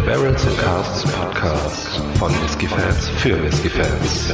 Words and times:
Der 0.00 0.06
Barrels 0.06 0.46
and 0.46 0.56
Casts 0.56 1.12
Podcast 1.12 2.00
von 2.18 2.32
Whiskey 2.42 2.66
Fans 2.66 3.08
für 3.18 3.42
Whiskey 3.42 3.68
Fans. 3.68 4.32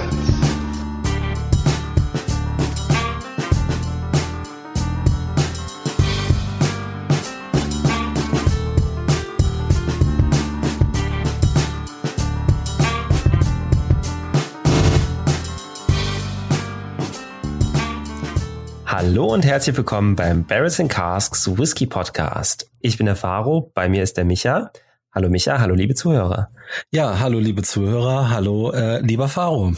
Hallo 18.86 19.34
und 19.34 19.44
herzlich 19.44 19.76
willkommen 19.76 20.14
beim 20.14 20.44
Barrels 20.44 20.78
and 20.78 20.92
Casks 20.92 21.58
Whisky 21.58 21.86
Podcast. 21.86 22.70
Ich 22.80 22.98
bin 22.98 23.06
der 23.06 23.16
Faro, 23.16 23.72
bei 23.74 23.88
mir 23.88 24.04
ist 24.04 24.16
der 24.16 24.24
Micha. 24.24 24.70
Hallo 25.16 25.30
Micha, 25.30 25.58
hallo 25.60 25.74
liebe 25.74 25.94
Zuhörer. 25.94 26.50
Ja, 26.90 27.18
hallo 27.20 27.38
liebe 27.38 27.62
Zuhörer, 27.62 28.28
hallo 28.28 28.70
äh, 28.72 29.00
lieber 29.00 29.28
Faro. 29.28 29.72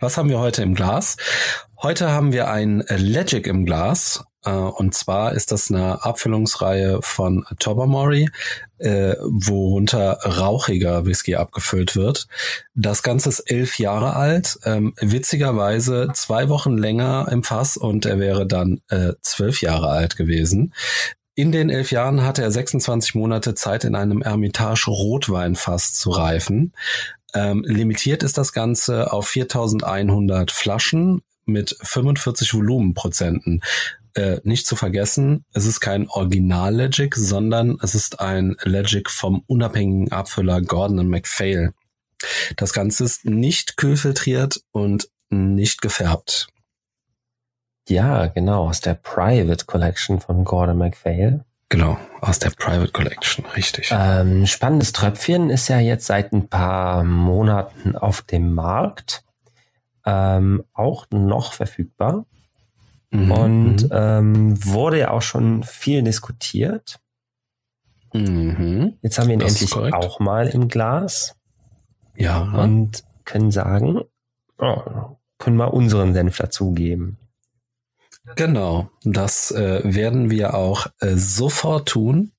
Was 0.00 0.18
haben 0.18 0.28
wir 0.28 0.40
heute 0.40 0.64
im 0.64 0.74
Glas? 0.74 1.16
Heute 1.80 2.10
haben 2.10 2.32
wir 2.32 2.50
ein 2.50 2.82
Legic 2.88 3.46
im 3.46 3.64
Glas. 3.64 4.24
Äh, 4.44 4.50
und 4.50 4.92
zwar 4.92 5.34
ist 5.34 5.52
das 5.52 5.70
eine 5.70 6.04
Abfüllungsreihe 6.04 6.98
von 7.00 7.44
Tobermory, 7.60 8.28
äh, 8.78 9.14
worunter 9.20 10.18
rauchiger 10.24 11.06
Whisky 11.06 11.36
abgefüllt 11.36 11.94
wird. 11.94 12.26
Das 12.74 13.04
Ganze 13.04 13.28
ist 13.28 13.38
elf 13.38 13.78
Jahre 13.78 14.16
alt, 14.16 14.58
ähm, 14.64 14.94
witzigerweise 15.00 16.08
zwei 16.14 16.48
Wochen 16.48 16.76
länger 16.76 17.28
im 17.30 17.44
Fass 17.44 17.76
und 17.76 18.04
er 18.04 18.18
wäre 18.18 18.48
dann 18.48 18.80
äh, 18.88 19.12
zwölf 19.20 19.62
Jahre 19.62 19.90
alt 19.90 20.16
gewesen. 20.16 20.74
In 21.34 21.50
den 21.50 21.70
elf 21.70 21.92
Jahren 21.92 22.22
hatte 22.22 22.42
er 22.42 22.50
26 22.50 23.14
Monate 23.14 23.54
Zeit, 23.54 23.84
in 23.84 23.94
einem 23.94 24.20
Ermitage 24.20 24.90
Rotweinfass 24.90 25.94
zu 25.94 26.10
reifen. 26.10 26.74
Ähm, 27.34 27.64
limitiert 27.66 28.22
ist 28.22 28.36
das 28.36 28.52
Ganze 28.52 29.12
auf 29.12 29.28
4100 29.28 30.50
Flaschen 30.50 31.22
mit 31.46 31.76
45 31.80 32.52
Volumenprozenten. 32.52 33.62
Äh, 34.14 34.40
nicht 34.44 34.66
zu 34.66 34.76
vergessen, 34.76 35.46
es 35.54 35.64
ist 35.64 35.80
kein 35.80 36.06
Original 36.10 36.74
Legic, 36.74 37.14
sondern 37.16 37.78
es 37.80 37.94
ist 37.94 38.20
ein 38.20 38.56
Legic 38.62 39.08
vom 39.08 39.42
unabhängigen 39.46 40.12
Abfüller 40.12 40.60
Gordon 40.60 41.08
MacPhail. 41.08 41.72
Das 42.56 42.74
Ganze 42.74 43.04
ist 43.04 43.24
nicht 43.24 43.78
kühlfiltriert 43.78 44.62
und 44.70 45.08
nicht 45.30 45.80
gefärbt. 45.80 46.48
Ja, 47.88 48.26
genau, 48.26 48.68
aus 48.68 48.80
der 48.80 48.94
Private 48.94 49.64
Collection 49.64 50.20
von 50.20 50.44
Gordon 50.44 50.78
MacPhail. 50.78 51.44
Genau, 51.68 51.98
aus 52.20 52.38
der 52.38 52.50
Private 52.50 52.92
Collection, 52.92 53.46
richtig. 53.56 53.90
Ähm, 53.92 54.46
spannendes 54.46 54.92
Tröpfchen 54.92 55.50
ist 55.50 55.68
ja 55.68 55.78
jetzt 55.78 56.06
seit 56.06 56.32
ein 56.32 56.48
paar 56.48 57.02
Monaten 57.02 57.96
auf 57.96 58.22
dem 58.22 58.52
Markt. 58.52 59.24
Ähm, 60.04 60.64
auch 60.74 61.06
noch 61.10 61.52
verfügbar. 61.52 62.26
Mhm, 63.10 63.30
und 63.30 63.88
ähm, 63.90 64.64
wurde 64.64 64.98
ja 64.98 65.10
auch 65.10 65.22
schon 65.22 65.62
viel 65.62 66.02
diskutiert. 66.02 66.98
Mhm. 68.12 68.98
Jetzt 69.02 69.18
haben 69.18 69.28
wir 69.28 69.34
ihn 69.34 69.40
das 69.40 69.60
endlich 69.60 69.94
auch 69.94 70.20
mal 70.20 70.48
im 70.48 70.68
Glas. 70.68 71.36
Ja. 72.16 72.42
Und 72.42 73.04
können 73.24 73.50
sagen, 73.50 74.00
oh, 74.58 75.16
können 75.38 75.56
wir 75.56 75.72
unseren 75.72 76.12
Senf 76.14 76.36
dazugeben. 76.36 77.18
Genau, 78.36 78.88
das 79.02 79.50
äh, 79.50 79.80
werden 79.84 80.30
wir 80.30 80.54
auch 80.54 80.86
äh, 81.00 81.16
sofort 81.16 81.88
tun, 81.88 82.32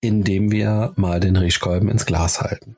indem 0.00 0.50
wir 0.50 0.92
mal 0.96 1.18
den 1.18 1.36
Riechkolben 1.36 1.88
ins 1.88 2.04
Glas 2.04 2.40
halten. 2.40 2.76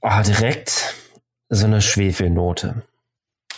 Oh, 0.00 0.22
direkt 0.24 0.94
so 1.50 1.66
eine 1.66 1.82
Schwefelnote. 1.82 2.86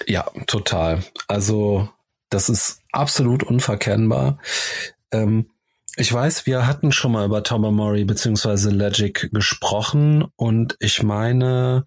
Ja, 0.07 0.25
total. 0.47 1.05
Also 1.29 1.89
das 2.31 2.49
ist 2.49 2.81
absolut 2.91 3.45
unverkennbar. 3.45 4.39
Ähm, 5.13 5.51
ich 5.97 6.13
weiß, 6.13 6.47
wir 6.47 6.67
hatten 6.67 6.91
schon 6.91 7.13
mal 7.13 7.27
über 7.27 7.45
Tobermory 7.45 8.05
beziehungsweise 8.05 8.71
Legic 8.71 9.31
gesprochen 9.33 10.25
und 10.37 10.77
ich 10.81 11.03
meine, 11.03 11.87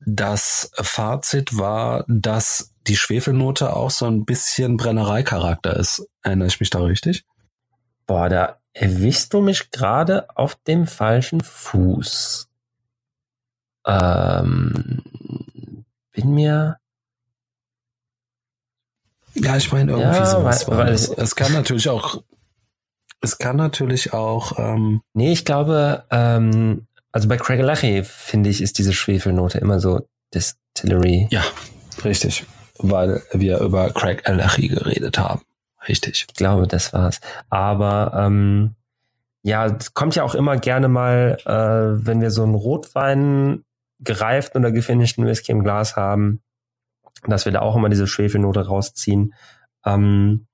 das 0.00 0.70
Fazit 0.74 1.58
war, 1.58 2.04
dass 2.08 2.73
die 2.86 2.96
Schwefelnote 2.96 3.74
auch 3.74 3.90
so 3.90 4.06
ein 4.06 4.24
bisschen 4.24 4.76
Brennereicharakter 4.76 5.76
ist. 5.76 6.06
Erinnere 6.22 6.48
ich 6.48 6.60
mich 6.60 6.70
da 6.70 6.80
richtig? 6.80 7.24
Boah, 8.06 8.28
da 8.28 8.58
erwischst 8.72 9.32
du 9.32 9.40
mich 9.40 9.70
gerade 9.70 10.28
auf 10.36 10.56
dem 10.66 10.86
falschen 10.86 11.40
Fuß. 11.42 12.48
Ähm, 13.86 15.02
bin 16.12 16.32
mir. 16.34 16.78
Ja, 19.34 19.56
ich 19.56 19.72
meine, 19.72 19.92
irgendwie 19.92 20.16
Ja, 20.16 20.26
sowas 20.26 20.68
weil- 20.68 20.78
weil- 20.78 20.92
das. 20.92 21.08
Es 21.08 21.34
kann 21.36 21.52
natürlich 21.52 21.88
auch, 21.88 22.22
es 23.20 23.38
kann 23.38 23.56
natürlich 23.56 24.12
auch, 24.12 24.58
ähm, 24.58 25.02
Nee, 25.12 25.32
ich 25.32 25.44
glaube, 25.44 26.04
ähm, 26.10 26.86
also 27.12 27.28
bei 27.28 27.36
Craig 27.36 27.60
Lachi 27.60 28.04
finde 28.04 28.50
ich, 28.50 28.60
ist 28.60 28.78
diese 28.78 28.92
Schwefelnote 28.92 29.58
immer 29.58 29.80
so 29.80 30.06
Distillery. 30.32 31.26
ja, 31.30 31.42
richtig. 32.04 32.44
Weil 32.78 33.22
wir 33.32 33.60
über 33.60 33.90
Craig 33.90 34.28
Alachi 34.28 34.68
geredet 34.68 35.18
haben. 35.18 35.42
Richtig. 35.88 36.26
Ich 36.28 36.34
glaube, 36.34 36.66
das 36.66 36.92
war's. 36.92 37.20
Aber 37.50 38.12
ähm, 38.16 38.74
ja, 39.42 39.66
es 39.66 39.94
kommt 39.94 40.14
ja 40.16 40.22
auch 40.24 40.34
immer 40.34 40.56
gerne 40.56 40.88
mal, 40.88 41.36
äh, 41.44 42.06
wenn 42.06 42.20
wir 42.20 42.30
so 42.30 42.42
einen 42.42 42.54
Rotwein 42.54 43.64
gereiften 44.00 44.58
oder 44.58 44.72
gefinischten 44.72 45.26
Whisky 45.26 45.52
im 45.52 45.62
Glas 45.62 45.94
haben, 45.96 46.40
dass 47.26 47.44
wir 47.44 47.52
da 47.52 47.60
auch 47.60 47.76
immer 47.76 47.88
diese 47.88 48.06
Schwefelnote 48.06 48.66
rausziehen. 48.66 49.34
Ähm, 49.84 50.46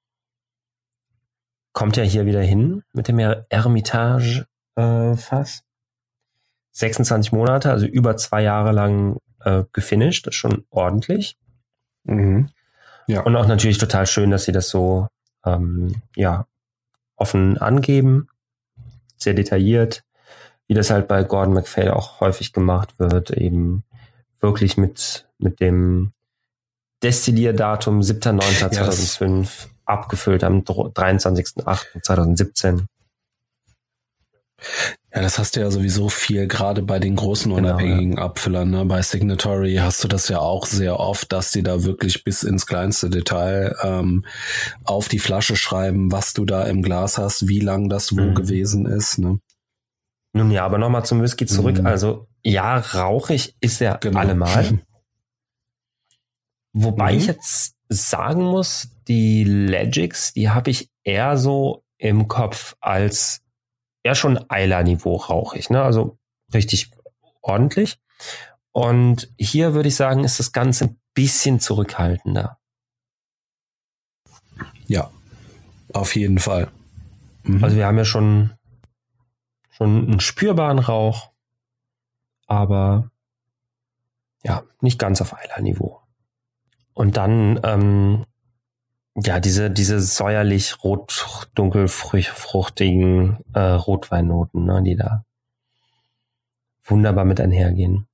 kommt 1.73 1.97
ja 1.97 2.03
hier 2.03 2.27
wieder 2.27 2.43
hin 2.43 2.83
mit 2.93 3.09
dem 3.09 3.19
Er- 3.19 3.47
Ermitage 3.49 4.47
äh, 4.77 5.17
Fass. 5.17 5.63
26 6.73 7.33
Monate, 7.33 7.71
also 7.71 7.87
über 7.87 8.17
zwei 8.17 8.43
Jahre 8.43 8.73
lang 8.73 9.19
äh, 9.45 9.65
gefinisht, 9.73 10.27
das 10.27 10.35
ist 10.35 10.39
schon 10.39 10.65
ordentlich. 10.71 11.37
Mhm. 12.05 12.51
Ja. 13.07 13.23
Und 13.23 13.37
auch 13.37 13.47
natürlich 13.47 13.79
total 13.79 14.07
schön, 14.07 14.31
dass 14.31 14.45
sie 14.45 14.53
das 14.53 14.69
so 14.69 15.09
ähm, 15.45 16.03
ja, 16.15 16.47
offen 17.17 17.59
angeben, 17.59 18.29
sehr 19.17 19.35
detailliert, 19.35 20.05
wie 20.67 20.75
das 20.75 20.91
halt 20.91 21.09
bei 21.09 21.25
Gordon 21.25 21.55
MacPhail 21.55 21.91
auch 21.91 22.21
häufig 22.21 22.53
gemacht 22.53 22.95
wird, 22.99 23.31
eben 23.31 23.85
wirklich 24.41 24.77
mit, 24.77 25.27
mit 25.39 25.61
dem 25.61 26.13
Destillierdatum 27.03 28.01
7.9.2005 28.01 29.67
abgefüllt 29.85 30.45
am 30.45 30.61
23.08.2017. 30.61 32.87
Ja, 35.13 35.23
das 35.23 35.39
hast 35.41 35.57
du 35.57 35.61
ja 35.61 35.71
sowieso 35.73 36.09
viel, 36.09 36.47
gerade 36.47 36.83
bei 36.83 37.01
den 37.01 37.17
großen 37.17 37.53
Genau, 37.53 37.69
unabhängigen 37.71 38.19
Abfüllern. 38.19 38.71
Ne? 38.71 38.85
Bei 38.85 39.03
Signatory 39.03 39.75
hast 39.77 40.05
du 40.05 40.09
das 40.09 40.29
ja 40.29 40.39
auch 40.39 40.67
sehr 40.67 41.01
oft, 41.01 41.33
dass 41.33 41.51
die 41.51 41.65
da 41.65 41.83
wirklich 41.83 42.23
bis 42.23 42.45
ins 42.45 42.65
kleinste 42.67 43.11
Detail 43.11 43.75
ähm, 43.83 44.25
auf 44.85 45.09
die 45.09 45.19
Flasche 45.19 45.57
schreiben, 45.57 46.13
was 46.13 46.33
du 46.33 46.45
da 46.45 46.63
im 46.65 46.83
Glas 46.83 47.19
hast, 47.19 47.49
wie 47.49 47.59
lang 47.59 47.89
das 47.89 48.17
wo 48.17 48.21
Mhm. 48.23 48.35
gewesen 48.37 48.87
ist. 48.87 49.19
Ne? 49.19 49.41
Nun 50.33 50.53
ja, 50.53 50.65
aber 50.65 50.79
nochmal 50.79 51.05
zum 51.05 51.21
Whisky 51.23 51.45
zurück. 51.45 51.79
Mhm. 51.81 51.87
Also 51.87 52.29
ja, 52.45 52.77
rauchig 52.79 53.57
ist 53.61 53.81
er 53.83 53.99
Genau. 53.99 54.21
allemal. 54.21 54.79
Wobei 56.73 57.13
Mhm. 57.15 57.19
ich 57.19 57.27
jetzt 57.27 57.75
sagen 57.89 58.45
muss, 58.45 58.91
die 59.09 59.43
Legics, 59.43 60.33
die 60.35 60.51
habe 60.51 60.71
ich 60.71 60.89
eher 61.03 61.37
so 61.37 61.83
im 61.99 62.29
Kopf 62.29 62.77
als 62.81 63.41
eher 64.03 64.15
schon 64.15 64.45
Eiler-Niveau 64.49 65.17
rauchig, 65.17 65.71
ne? 65.71 65.83
Also 65.83 66.19
richtig 66.53 66.91
ordentlich. 67.41 67.99
Und 68.73 69.33
hier 69.39 69.75
würde 69.75 69.89
ich 69.89 69.97
sagen, 69.97 70.25
ist 70.25 70.39
das 70.39 70.53
Ganze 70.53 70.85
ein 70.85 71.01
bisschen 71.15 71.61
zurückhaltender. 71.61 72.59
Ja, 74.87 75.11
auf 75.93 76.15
jeden 76.17 76.39
Fall. 76.39 76.71
Mhm. 77.43 77.63
Also 77.65 77.77
wir 77.77 77.87
haben 77.87 77.99
ja 77.99 78.05
schon, 78.05 78.53
schon 79.71 80.09
einen 80.09 80.21
spürbaren 80.21 80.79
Rauch, 80.79 81.33
aber 82.47 83.11
ja, 84.43 84.63
nicht 84.81 84.99
ganz 84.99 85.21
auf 85.21 85.37
Eiler-Niveau. 85.37 86.01
Und 86.95 87.17
dann, 87.17 87.61
ähm, 87.63 88.27
ja, 89.15 89.41
diese, 89.41 89.71
diese 89.71 90.01
säuerlich 90.01 90.83
rot, 90.85 91.49
dunkel 91.55 91.89
fruchtigen 91.89 93.39
äh, 93.55 93.61
Rotweinnoten, 93.61 94.65
ne, 94.65 94.83
die 94.83 94.97
da 94.97 95.25
wunderbar 96.85 97.25
mit 97.25 97.41
einhergehen. 97.41 98.07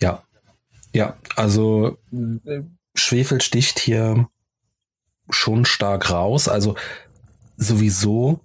Ja. 0.00 0.22
Ja, 0.92 1.16
also 1.36 1.98
Schwefel 2.94 3.40
sticht 3.40 3.78
hier 3.78 4.28
schon 5.28 5.64
stark 5.64 6.10
raus. 6.10 6.48
Also 6.48 6.74
sowieso 7.56 8.40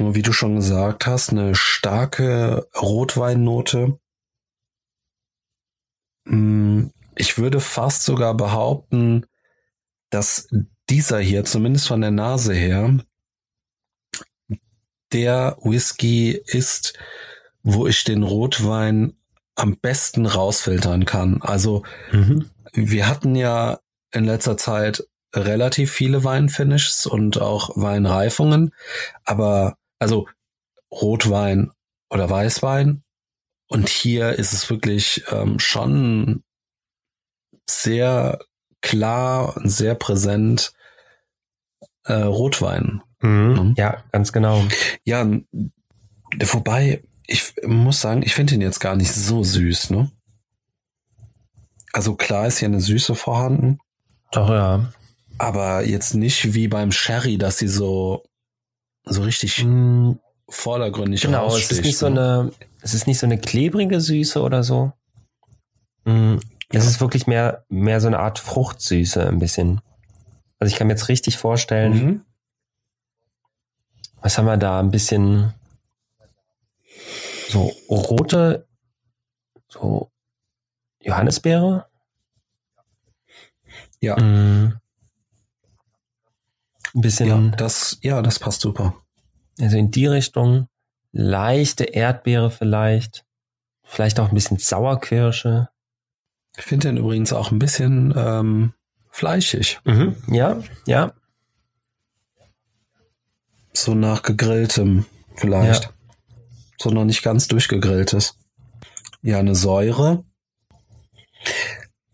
wie 0.00 0.22
du 0.22 0.32
schon 0.32 0.56
gesagt 0.56 1.06
hast, 1.06 1.30
eine 1.30 1.54
starke 1.54 2.68
Rotweinnote. 2.80 3.98
Hm, 6.26 6.90
ich 7.16 7.38
würde 7.38 7.60
fast 7.60 8.04
sogar 8.04 8.34
behaupten, 8.34 9.26
dass 10.10 10.48
dieser 10.90 11.20
hier, 11.20 11.44
zumindest 11.44 11.88
von 11.88 12.00
der 12.00 12.10
Nase 12.10 12.52
her, 12.52 12.98
der 15.12 15.56
Whisky 15.62 16.40
ist, 16.44 16.98
wo 17.62 17.86
ich 17.86 18.04
den 18.04 18.22
Rotwein 18.22 19.14
am 19.54 19.76
besten 19.76 20.26
rausfiltern 20.26 21.04
kann. 21.04 21.42
Also 21.42 21.84
mhm. 22.12 22.50
wir 22.72 23.08
hatten 23.08 23.34
ja 23.34 23.80
in 24.12 24.24
letzter 24.24 24.56
Zeit 24.56 25.06
relativ 25.34 25.92
viele 25.92 26.24
Weinfinishes 26.24 27.06
und 27.06 27.40
auch 27.40 27.70
Weinreifungen, 27.76 28.74
aber 29.24 29.76
also 29.98 30.28
Rotwein 30.90 31.70
oder 32.08 32.28
Weißwein. 32.28 33.02
Und 33.68 33.88
hier 33.88 34.32
ist 34.32 34.52
es 34.52 34.68
wirklich 34.68 35.22
ähm, 35.30 35.60
schon 35.60 36.42
sehr 37.68 38.40
klar 38.80 39.56
und 39.56 39.68
sehr 39.68 39.94
präsent 39.94 40.72
äh, 42.10 42.22
Rotwein. 42.22 43.02
Mhm. 43.20 43.30
Mhm. 43.30 43.74
Ja, 43.76 44.02
ganz 44.12 44.32
genau. 44.32 44.62
Ja, 45.04 45.26
wobei, 46.38 47.02
ich 47.26 47.54
muss 47.66 48.00
sagen, 48.00 48.22
ich 48.22 48.34
finde 48.34 48.54
ihn 48.54 48.60
jetzt 48.60 48.80
gar 48.80 48.96
nicht 48.96 49.12
so 49.12 49.44
süß, 49.44 49.90
ne? 49.90 50.10
Also 51.92 52.14
klar 52.14 52.46
ist 52.46 52.58
hier 52.58 52.68
eine 52.68 52.80
Süße 52.80 53.14
vorhanden. 53.14 53.78
Doch, 54.32 54.48
ja. 54.48 54.92
Aber 55.38 55.84
jetzt 55.84 56.14
nicht 56.14 56.54
wie 56.54 56.68
beim 56.68 56.92
Sherry, 56.92 57.38
dass 57.38 57.58
sie 57.58 57.68
so, 57.68 58.22
so 59.04 59.22
richtig 59.22 59.64
mm, 59.64 60.12
vordergründig 60.48 61.22
Genau, 61.22 61.54
es 61.56 61.70
ist 61.70 61.82
nicht 61.82 61.98
so 61.98 62.08
ne? 62.08 62.20
eine, 62.20 62.52
es 62.82 62.94
ist 62.94 63.06
nicht 63.06 63.18
so 63.18 63.26
eine 63.26 63.38
klebrige 63.38 64.00
Süße 64.00 64.40
oder 64.40 64.62
so. 64.62 64.92
Mm, 66.04 66.36
es 66.68 66.86
ist 66.86 67.00
wirklich 67.00 67.26
mehr, 67.26 67.64
mehr 67.68 68.00
so 68.00 68.06
eine 68.06 68.20
Art 68.20 68.38
Fruchtsüße, 68.38 69.26
ein 69.26 69.38
bisschen. 69.38 69.80
Also 70.60 70.72
ich 70.72 70.78
kann 70.78 70.86
mir 70.86 70.92
jetzt 70.92 71.08
richtig 71.08 71.38
vorstellen, 71.38 71.92
mhm. 71.92 72.24
was 74.20 74.38
haben 74.38 74.44
wir 74.44 74.58
da? 74.58 74.78
Ein 74.78 74.90
bisschen 74.90 75.54
so 77.48 77.72
rote, 77.88 78.68
so 79.68 80.12
Johannisbeere. 81.00 81.86
Ja. 84.00 84.16
Mm. 84.16 84.78
Ein 86.94 87.00
bisschen. 87.00 87.28
Ja, 87.28 87.56
das, 87.56 87.98
ja, 88.02 88.22
das 88.22 88.38
passt 88.38 88.60
super. 88.60 88.94
Also 89.60 89.76
in 89.76 89.90
die 89.90 90.06
Richtung. 90.06 90.68
Leichte 91.12 91.84
Erdbeere 91.84 92.52
vielleicht. 92.52 93.24
Vielleicht 93.82 94.20
auch 94.20 94.28
ein 94.28 94.34
bisschen 94.34 94.58
Sauerkirsche. 94.58 95.70
Ich 96.56 96.64
finde 96.64 96.88
den 96.88 96.98
übrigens 96.98 97.32
auch 97.32 97.50
ein 97.50 97.58
bisschen 97.58 98.14
ähm, 98.16 98.74
fleischig. 99.20 99.78
Mhm. 99.84 100.16
Ja, 100.28 100.62
ja. 100.86 101.12
So 103.74 103.94
nach 103.94 104.22
gegrilltem 104.22 105.04
vielleicht. 105.36 105.84
Ja. 105.84 105.90
So 106.78 106.88
noch 106.88 107.04
nicht 107.04 107.22
ganz 107.22 107.46
durchgegrilltes. 107.46 108.38
Ja, 109.20 109.38
eine 109.38 109.54
Säure. 109.54 110.24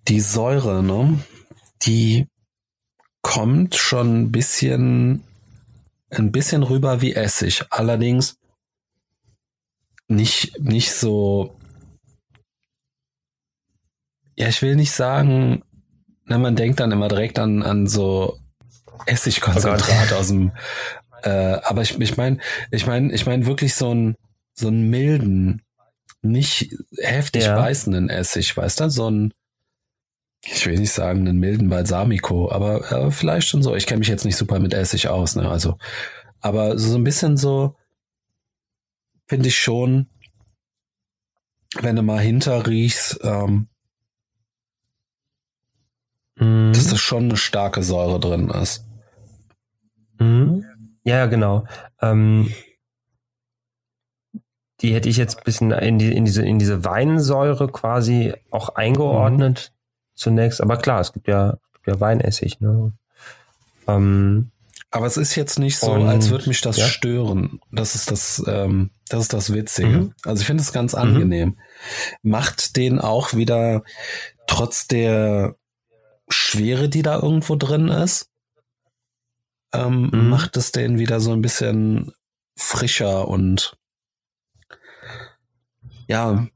Die 0.09 0.21
Säure, 0.21 0.83
ne? 0.83 1.21
Die 1.83 2.27
kommt 3.23 3.77
schon 3.77 4.23
ein 4.23 4.33
bisschen, 4.33 5.23
ein 6.11 6.33
bisschen 6.33 6.65
rüber 6.65 7.03
wie 7.03 7.15
Essig. 7.15 7.65
Allerdings 7.71 8.37
nicht, 10.09 10.59
nicht 10.59 10.93
so, 10.93 11.57
ja, 14.35 14.49
ich 14.49 14.61
will 14.61 14.75
nicht 14.75 14.91
sagen, 14.91 15.63
na, 16.27 16.39
man 16.39 16.57
denkt 16.57 16.81
dann 16.81 16.93
immer 16.93 17.09
direkt 17.09 17.39
an, 17.39 17.63
an 17.63 17.87
so 17.87 18.39
Essigkonzentrat 19.07 20.13
oh 20.13 20.17
aus 20.17 20.29
dem, 20.29 20.53
äh, 21.23 21.59
aber 21.63 21.83
ich, 21.83 21.99
ich 22.01 22.17
meine, 22.17 22.39
ich 22.71 22.87
meine, 22.87 23.13
ich 23.13 23.27
meine 23.27 23.47
wirklich 23.47 23.75
so 23.75 23.95
ein, 23.95 24.17
so 24.55 24.69
einen 24.69 24.91
milden, 24.91 25.63
nicht 26.23 26.75
heftig 26.99 27.45
ja. 27.45 27.57
beißenden 27.57 28.09
Essig, 28.09 28.57
weißt 28.57 28.81
du, 28.81 28.91
so 28.91 29.11
ein, 29.11 29.33
ich 30.45 30.67
will 30.67 30.79
nicht 30.79 30.93
sagen 30.93 31.27
einen 31.27 31.39
milden 31.39 31.69
Balsamico, 31.69 32.51
aber 32.51 32.91
äh, 32.93 33.11
vielleicht 33.11 33.49
schon 33.49 33.63
so. 33.63 33.75
Ich 33.75 33.87
kenne 33.87 33.99
mich 34.01 34.09
jetzt 34.09 34.25
nicht 34.25 34.37
super 34.37 34.59
mit 34.59 34.75
Essig 34.75 35.09
aus, 35.09 35.35
ne? 35.35 35.49
Also, 35.49 35.79
aber 36.41 36.79
so 36.79 36.97
ein 36.97 37.05
bisschen 37.05 37.37
so 37.37 37.75
finde 39.27 39.49
ich 39.49 39.59
schon, 39.59 40.09
wenn 41.81 41.97
du 41.97 42.03
mal 42.03 42.21
hinter 42.21 42.67
riechst, 42.67 43.19
ähm, 43.23 43.69
mm. 46.37 46.73
dass 46.73 46.89
da 46.89 46.97
schon 46.97 47.25
eine 47.25 47.37
starke 47.37 47.83
Säure 47.83 48.21
drin 48.21 48.51
ist. 48.51 48.85
Mm. 50.19 50.61
Ja, 51.05 51.27
genau. 51.27 51.67
Ähm, 52.01 52.53
die 54.81 54.95
hätte 54.95 55.09
ich 55.09 55.17
jetzt 55.17 55.39
ein 55.39 55.45
bisschen 55.45 55.71
in, 55.71 55.99
die, 55.99 56.15
in, 56.15 56.25
diese, 56.25 56.43
in 56.43 56.59
diese 56.59 56.85
Weinsäure 56.85 57.69
quasi 57.69 58.35
auch 58.51 58.71
eingeordnet. 58.71 59.71
Mhm 59.73 59.77
zunächst. 60.17 60.61
Aber 60.61 60.77
klar, 60.79 61.01
es 61.01 61.13
gibt 61.13 61.29
ja, 61.29 61.59
ja 61.87 62.01
Weinessig. 62.01 62.61
Ne? 62.61 62.93
Ähm, 63.87 64.51
aber 64.91 65.07
es 65.07 65.17
ist 65.17 65.35
jetzt 65.37 65.59
nicht 65.59 65.79
so, 65.79 65.93
und, 65.93 66.09
als 66.09 66.31
würde 66.31 66.49
mich 66.49 66.61
das 66.63 66.79
ja? 66.79 66.87
stören. 66.87 67.61
Das 67.71 67.95
ist 67.95 68.11
das, 68.11 68.43
ähm, 68.47 68.91
das 69.09 69.23
ist 69.23 69.33
das 69.33 69.53
Witzige. 69.53 69.89
Mhm. 69.89 70.15
Also 70.25 70.41
ich 70.41 70.47
finde 70.47 70.63
es 70.63 70.73
ganz 70.73 70.95
angenehm. 70.95 71.51
Mhm. 71.51 72.31
Macht 72.31 72.77
den 72.77 72.99
auch 72.99 73.35
wieder 73.35 73.83
trotz 74.47 74.89
der 74.89 75.57
Schwere, 76.29 76.89
die 76.89 77.03
da 77.03 77.21
irgendwo 77.21 77.57
drin 77.57 77.89
ist, 77.89 78.31
ähm, 79.73 80.11
mhm. 80.13 80.29
macht 80.29 80.57
es 80.57 80.73
den 80.73 80.99
wieder 80.99 81.21
so 81.21 81.33
ein 81.33 81.43
bisschen 81.43 82.13
frischer 82.57 83.29
und 83.29 83.77
ja, 86.09 86.47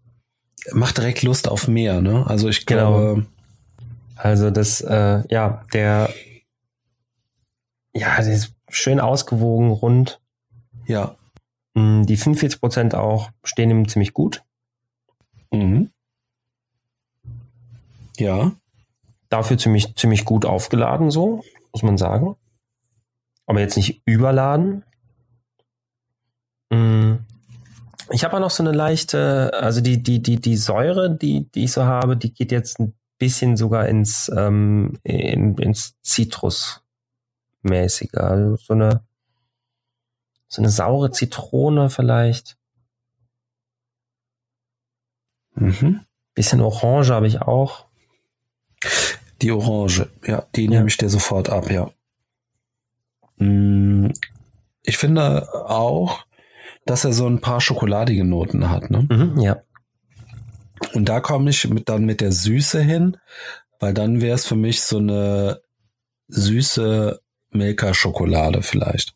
macht 0.72 0.98
direkt 0.98 1.22
Lust 1.22 1.48
auf 1.48 1.68
mehr, 1.68 2.00
ne? 2.00 2.26
Also 2.26 2.48
ich 2.48 2.66
genau. 2.66 2.96
glaube, 2.96 3.26
also 4.16 4.50
das, 4.50 4.80
äh, 4.80 5.22
ja, 5.28 5.64
der, 5.72 6.12
ja, 7.94 8.22
der 8.22 8.32
ist 8.32 8.54
schön 8.68 9.00
ausgewogen, 9.00 9.70
rund. 9.70 10.20
Ja. 10.86 11.16
Mm, 11.74 12.04
die 12.04 12.16
45 12.16 12.60
Prozent 12.60 12.94
auch 12.94 13.30
stehen 13.42 13.70
ihm 13.70 13.88
ziemlich 13.88 14.12
gut. 14.12 14.42
Mhm. 15.50 15.90
Ja. 18.18 18.52
Dafür 19.30 19.56
ziemlich, 19.56 19.94
ziemlich 19.96 20.24
gut 20.24 20.44
aufgeladen, 20.44 21.10
so, 21.10 21.42
muss 21.72 21.82
man 21.82 21.96
sagen. 21.96 22.36
Aber 23.46 23.60
jetzt 23.60 23.76
nicht 23.76 24.02
überladen. 24.04 24.84
Mm. 26.70 27.14
Ich 28.12 28.24
habe 28.24 28.36
auch 28.36 28.40
noch 28.40 28.50
so 28.50 28.64
eine 28.64 28.72
leichte, 28.72 29.52
also 29.54 29.80
die, 29.80 30.02
die, 30.02 30.20
die, 30.20 30.40
die 30.40 30.56
Säure, 30.56 31.16
die, 31.16 31.48
die 31.52 31.64
ich 31.64 31.72
so 31.72 31.84
habe, 31.84 32.16
die 32.16 32.34
geht 32.34 32.50
jetzt 32.50 32.80
ein 32.80 32.94
bisschen 33.18 33.56
sogar 33.56 33.86
ins, 33.86 34.28
ähm, 34.36 34.98
in, 35.04 35.56
ins 35.58 35.94
Zitrusmäßige. 36.02 36.82
Also 38.14 38.56
so 38.56 38.74
eine, 38.74 39.04
so 40.48 40.60
eine 40.60 40.70
saure 40.70 41.12
Zitrone 41.12 41.88
vielleicht. 41.88 42.58
Mhm. 45.54 46.00
Bisschen 46.34 46.60
Orange 46.60 47.10
habe 47.10 47.28
ich 47.28 47.42
auch. 47.42 47.89
Die 49.42 49.50
Orange, 49.52 50.08
ja, 50.26 50.46
die 50.54 50.64
ja. 50.64 50.70
nehme 50.70 50.88
ich 50.88 50.96
dir 50.96 51.08
sofort 51.08 51.48
ab, 51.48 51.70
ja. 51.70 51.90
Mm, 53.36 54.08
ich 54.82 54.98
finde 54.98 55.48
auch, 55.68 56.24
dass 56.86 57.04
er 57.04 57.12
so 57.12 57.26
ein 57.26 57.40
paar 57.40 57.60
schokoladige 57.60 58.24
Noten 58.24 58.70
hat, 58.70 58.90
ne? 58.90 59.06
Mhm, 59.08 59.40
ja. 59.40 59.62
Und 60.94 61.08
da 61.08 61.20
komme 61.20 61.50
ich 61.50 61.68
mit, 61.68 61.88
dann 61.88 62.04
mit 62.04 62.20
der 62.20 62.32
Süße 62.32 62.80
hin, 62.80 63.16
weil 63.78 63.94
dann 63.94 64.20
wäre 64.20 64.34
es 64.34 64.46
für 64.46 64.56
mich 64.56 64.82
so 64.82 64.98
eine 64.98 65.60
süße 66.28 67.20
Milka-Schokolade 67.50 68.62
vielleicht. 68.62 69.14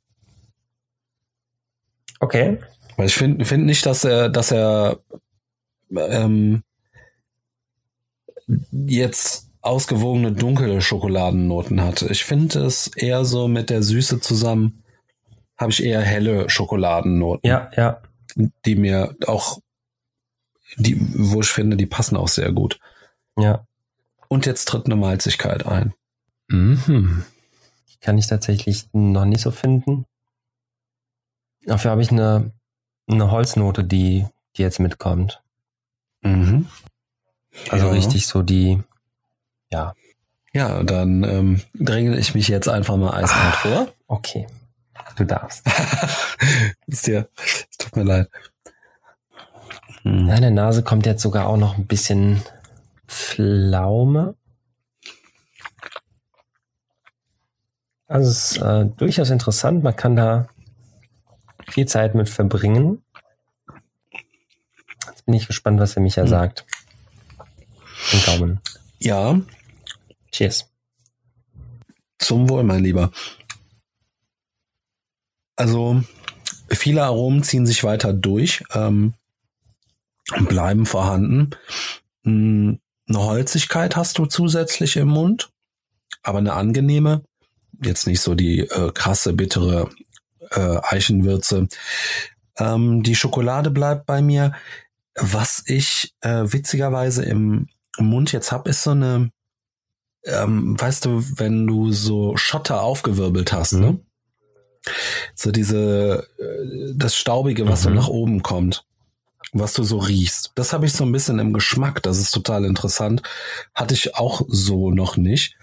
Okay. 2.21 2.59
Weil 2.97 3.07
ich 3.07 3.15
finde 3.15 3.45
find 3.45 3.67
nicht, 3.67 3.87
dass 3.87 4.05
er, 4.05 4.29
dass 4.29 4.51
er 4.51 5.01
ähm, 5.91 6.63
jetzt 8.71 9.51
ausgewogene 9.65 10.33
dunkle 10.33 10.81
Schokoladennoten 10.81 11.83
hat. 11.83 12.03
Ich 12.03 12.25
finde 12.25 12.61
es 12.65 12.89
eher 12.89 13.25
so 13.25 13.49
mit 13.49 13.71
der 13.71 13.83
Süße 13.83 14.21
zusammen, 14.21 14.83
habe 15.57 15.73
ich 15.73 15.83
eher 15.83 16.01
helle 16.03 16.51
Schokoladennoten. 16.51 17.49
Ja, 17.49 17.71
ja. 17.77 18.03
Die 18.65 18.75
mir 18.77 19.17
auch 19.27 19.61
die, 20.77 20.99
wo 21.17 21.41
ich 21.41 21.49
finde, 21.49 21.77
die 21.77 21.87
passen 21.87 22.17
auch 22.17 22.29
sehr 22.29 22.51
gut. 22.53 22.81
Ja. 23.39 23.67
Und 24.29 24.47
jetzt 24.47 24.67
tritt 24.67 24.87
eine 24.87 24.97
Malzigkeit 24.97 25.67
ein. 25.67 25.95
Mhm. 26.49 27.25
Die 27.89 27.97
kann 28.01 28.19
ich 28.19 28.27
tatsächlich 28.27 28.89
noch 28.93 29.25
nicht 29.25 29.41
so 29.41 29.51
finden. 29.51 30.05
Dafür 31.65 31.93
habe 31.93 32.03
ich 32.03 32.11
eine, 32.11 32.51
eine 33.07 33.31
Holznote, 33.31 33.85
die, 33.85 34.27
die 34.57 34.63
jetzt 34.63 34.81
mitkommt. 34.81 35.43
Mhm. 36.23 36.67
Also 37.71 37.87
Ja. 37.87 37.93
richtig 37.93 38.27
so 38.27 38.43
die, 38.43 38.83
ja, 39.75 39.95
Ja, 40.53 40.83
dann 40.85 41.25
ähm, 41.25 41.61
dränge 41.75 42.17
ich 42.17 42.35
mich 42.35 42.47
jetzt 42.49 42.69
einfach 42.69 42.97
mal 42.97 43.13
eiskalt 43.15 43.55
vor. 43.57 43.89
okay. 44.07 44.47
Du 45.17 45.25
darfst. 45.25 45.65
ist 46.87 47.07
dir, 47.07 47.29
es 47.71 47.77
tut 47.79 47.95
mir 47.97 48.03
leid. 48.05 48.29
Hm. 50.03 50.27
Deine 50.29 50.51
Nase 50.51 50.83
kommt 50.83 51.07
jetzt 51.07 51.23
sogar 51.23 51.47
auch 51.47 51.57
noch 51.57 51.77
ein 51.79 51.87
bisschen 51.87 52.43
Pflaume. 53.07 54.35
Also 58.07 58.31
es 58.31 58.53
ist 58.53 58.57
äh, 58.59 58.87
durchaus 58.97 59.31
interessant. 59.31 59.83
Man 59.85 59.95
kann 59.97 60.17
da 60.17 60.49
viel 61.69 61.87
Zeit 61.87 62.15
mit 62.15 62.29
verbringen. 62.29 63.03
Jetzt 65.07 65.27
bin 65.27 65.35
ich 65.35 65.47
gespannt, 65.47 65.81
was 65.81 65.95
der 65.95 66.03
Micha 66.03 66.23
Hm. 66.23 66.29
sagt. 66.29 66.67
Den 68.13 68.23
Gaumen. 68.27 68.61
Ja, 68.99 69.39
Cheers. 70.35 70.69
zum 72.19 72.49
Wohl, 72.49 72.65
mein 72.65 72.83
Lieber. 72.83 73.13
Also, 75.55 76.03
viele 76.69 77.05
Aromen 77.05 77.45
ziehen 77.45 77.67
sich 77.67 77.85
weiter 77.85 78.13
durch, 78.13 78.65
ähm, 78.73 79.15
bleiben 80.49 80.87
vorhanden. 80.87 81.51
Hm, 82.25 82.81
Eine 83.07 83.19
Holzigkeit 83.19 83.95
hast 83.95 84.19
du 84.19 84.27
zusätzlich 84.27 84.97
im 84.97 85.07
Mund, 85.07 85.51
aber 86.25 86.39
eine 86.39 86.55
angenehme. 86.55 87.23
Jetzt 87.81 88.09
nicht 88.09 88.21
so 88.21 88.35
die 88.35 88.61
äh, 88.61 88.91
krasse, 88.93 89.35
bittere 89.35 89.89
äh, 90.51 90.79
Eichenwürze. 90.83 91.69
Ähm, 92.57 93.05
die 93.05 93.15
Schokolade 93.15 93.71
bleibt 93.71 94.07
bei 94.07 94.21
mir. 94.21 94.53
Was 95.15 95.63
ich 95.67 96.13
äh, 96.23 96.43
witzigerweise 96.47 97.25
im 97.25 97.69
Mund 97.99 98.33
jetzt 98.33 98.51
hab, 98.51 98.67
ist 98.67 98.83
so 98.83 98.91
eine, 98.91 99.31
ähm, 100.27 100.81
weißt 100.81 101.05
du, 101.05 101.23
wenn 101.37 101.67
du 101.67 101.93
so 101.93 102.37
Schotter 102.37 102.83
aufgewirbelt 102.83 103.53
hast, 103.53 103.75
Mhm. 103.75 103.81
ne? 103.81 103.99
So 105.35 105.51
diese, 105.51 106.29
äh, 106.39 106.93
das 106.95 107.17
Staubige, 107.17 107.67
was 107.69 107.83
so 107.83 107.89
Mhm. 107.91 107.97
nach 107.97 108.09
oben 108.09 108.43
kommt, 108.43 108.85
was 109.53 109.73
du 109.73 109.83
so 109.83 109.99
riechst. 109.99 110.53
Das 110.57 110.73
habe 110.73 110.87
ich 110.87 110.93
so 110.93 111.05
ein 111.05 111.13
bisschen 111.13 111.39
im 111.39 111.53
Geschmack. 111.53 112.03
Das 112.03 112.19
ist 112.19 112.33
total 112.33 112.65
interessant. 112.65 113.23
Hatte 113.75 113.95
ich 113.95 114.15
auch 114.17 114.43
so 114.49 114.91
noch 114.91 115.17
nicht. 115.17 115.57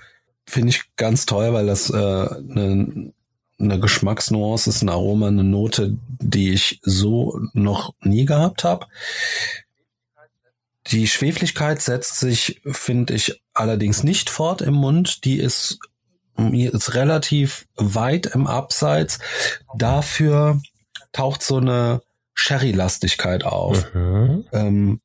Finde 0.47 0.69
ich 0.69 0.83
ganz 0.95 1.25
toll, 1.25 1.53
weil 1.53 1.67
das 1.67 1.89
äh, 1.91 1.95
eine, 1.95 3.13
eine 3.59 3.79
Geschmacksnuance 3.79 4.67
ist, 4.69 4.81
ein 4.81 4.89
Aroma, 4.89 5.27
eine 5.27 5.43
Note, 5.43 5.95
die 6.19 6.51
ich 6.53 6.79
so 6.81 7.39
noch 7.53 7.93
nie 8.01 8.25
gehabt 8.25 8.63
habe. 8.63 8.87
Die 10.91 11.07
Schweflichkeit 11.07 11.81
setzt 11.81 12.19
sich, 12.19 12.61
finde 12.65 13.13
ich, 13.13 13.41
allerdings 13.53 14.03
nicht 14.03 14.29
fort 14.29 14.61
im 14.61 14.73
Mund. 14.73 15.23
Die 15.25 15.39
ist, 15.39 15.79
ist 16.37 16.93
relativ 16.95 17.67
weit 17.75 18.27
im 18.27 18.47
Abseits. 18.47 19.19
Dafür 19.77 20.61
taucht 21.11 21.43
so 21.43 21.57
eine 21.57 22.01
Sherry-Lastigkeit 22.33 23.43
auf, 23.43 23.93
Mhm. 23.93 24.45
ähm, 24.51 25.01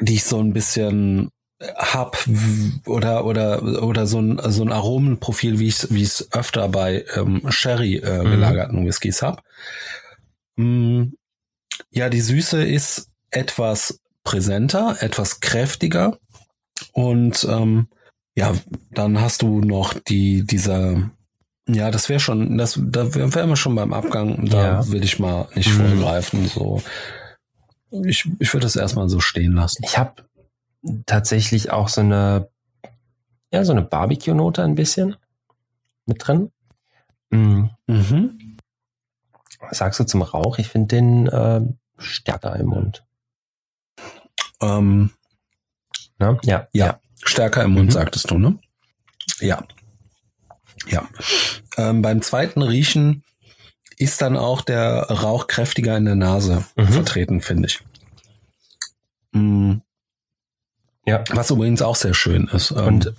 die 0.00 0.14
ich 0.14 0.24
so 0.24 0.38
ein 0.40 0.52
bisschen 0.52 1.30
hab 1.76 2.26
oder 2.86 3.24
oder 3.24 3.62
oder 3.84 4.06
so 4.06 4.20
ein 4.20 4.40
so 4.50 4.64
ein 4.64 4.72
Aromenprofil, 4.72 5.60
wie 5.60 5.68
ich 5.68 5.86
wie 5.90 6.02
es 6.02 6.28
öfter 6.32 6.68
bei 6.68 7.04
ähm, 7.14 7.42
Sherry 7.50 7.96
äh, 7.98 8.24
Mhm. 8.24 8.30
gelagerten 8.30 8.86
Whiskys 8.86 9.22
hab. 9.22 9.44
Mm, 10.56 11.04
ja, 11.90 12.08
die 12.08 12.20
Süße 12.20 12.64
ist 12.64 13.08
etwas 13.30 14.00
präsenter, 14.24 14.96
etwas 15.00 15.40
kräftiger 15.40 16.18
und 16.92 17.44
ähm, 17.50 17.88
ja, 18.34 18.54
dann 18.92 19.20
hast 19.20 19.42
du 19.42 19.60
noch 19.60 19.94
die 19.94 20.44
dieser 20.44 21.10
ja, 21.68 21.92
das 21.92 22.08
wäre 22.08 22.18
schon, 22.18 22.58
das 22.58 22.78
da 22.82 23.14
wären 23.14 23.48
wir 23.50 23.56
schon 23.56 23.76
beim 23.76 23.92
Abgang. 23.92 24.46
Da 24.46 24.80
Ja. 24.80 24.88
will 24.90 25.04
ich 25.04 25.20
mal 25.20 25.48
nicht 25.54 25.70
Mhm. 25.78 25.88
vorgreifen. 26.00 26.48
So, 26.48 26.82
ich 28.04 28.28
ich 28.40 28.52
würde 28.52 28.64
das 28.66 28.74
erstmal 28.74 29.08
so 29.08 29.20
stehen 29.20 29.52
lassen. 29.52 29.82
Ich 29.84 29.96
habe 29.96 30.24
tatsächlich 31.06 31.70
auch 31.70 31.88
so 31.88 32.00
eine, 32.00 32.48
ja, 33.52 33.64
so 33.64 33.70
eine 33.72 33.82
Barbecue-Note 33.82 34.62
ein 34.64 34.74
bisschen 34.74 35.14
mit 36.06 36.26
drin. 36.26 36.50
Mhm. 37.30 37.70
Mhm. 37.86 38.56
Was 39.60 39.78
sagst 39.78 40.00
du 40.00 40.04
zum 40.04 40.22
Rauch? 40.22 40.58
Ich 40.58 40.68
finde 40.68 40.96
den 40.96 41.28
äh, 41.28 41.60
stärker 41.98 42.56
im 42.56 42.66
Mund. 42.66 43.04
Ähm, 44.62 45.10
Ne? 46.18 46.38
Ja, 46.44 46.68
Ja. 46.72 47.00
Stärker 47.24 47.64
im 47.64 47.72
Mund, 47.72 47.86
Mhm. 47.86 47.90
sagtest 47.92 48.30
du, 48.30 48.38
ne? 48.38 48.58
Ja. 49.40 49.66
Ja. 50.86 51.08
Ähm, 51.76 52.00
beim 52.02 52.22
zweiten 52.22 52.62
Riechen 52.62 53.24
ist 53.96 54.22
dann 54.22 54.36
auch 54.36 54.60
der 54.62 55.02
Rauch 55.10 55.46
kräftiger 55.48 55.96
in 55.96 56.04
der 56.04 56.14
Nase 56.14 56.64
Mhm. 56.76 56.88
vertreten, 56.92 57.40
finde 57.40 57.68
ich. 57.68 57.80
Mm, 59.32 59.78
Ja. 61.06 61.24
Was 61.30 61.50
übrigens 61.50 61.82
auch 61.82 61.96
sehr 61.96 62.14
schön 62.14 62.46
ist. 62.48 62.70
Ähm, 62.70 62.86
Und 62.86 63.14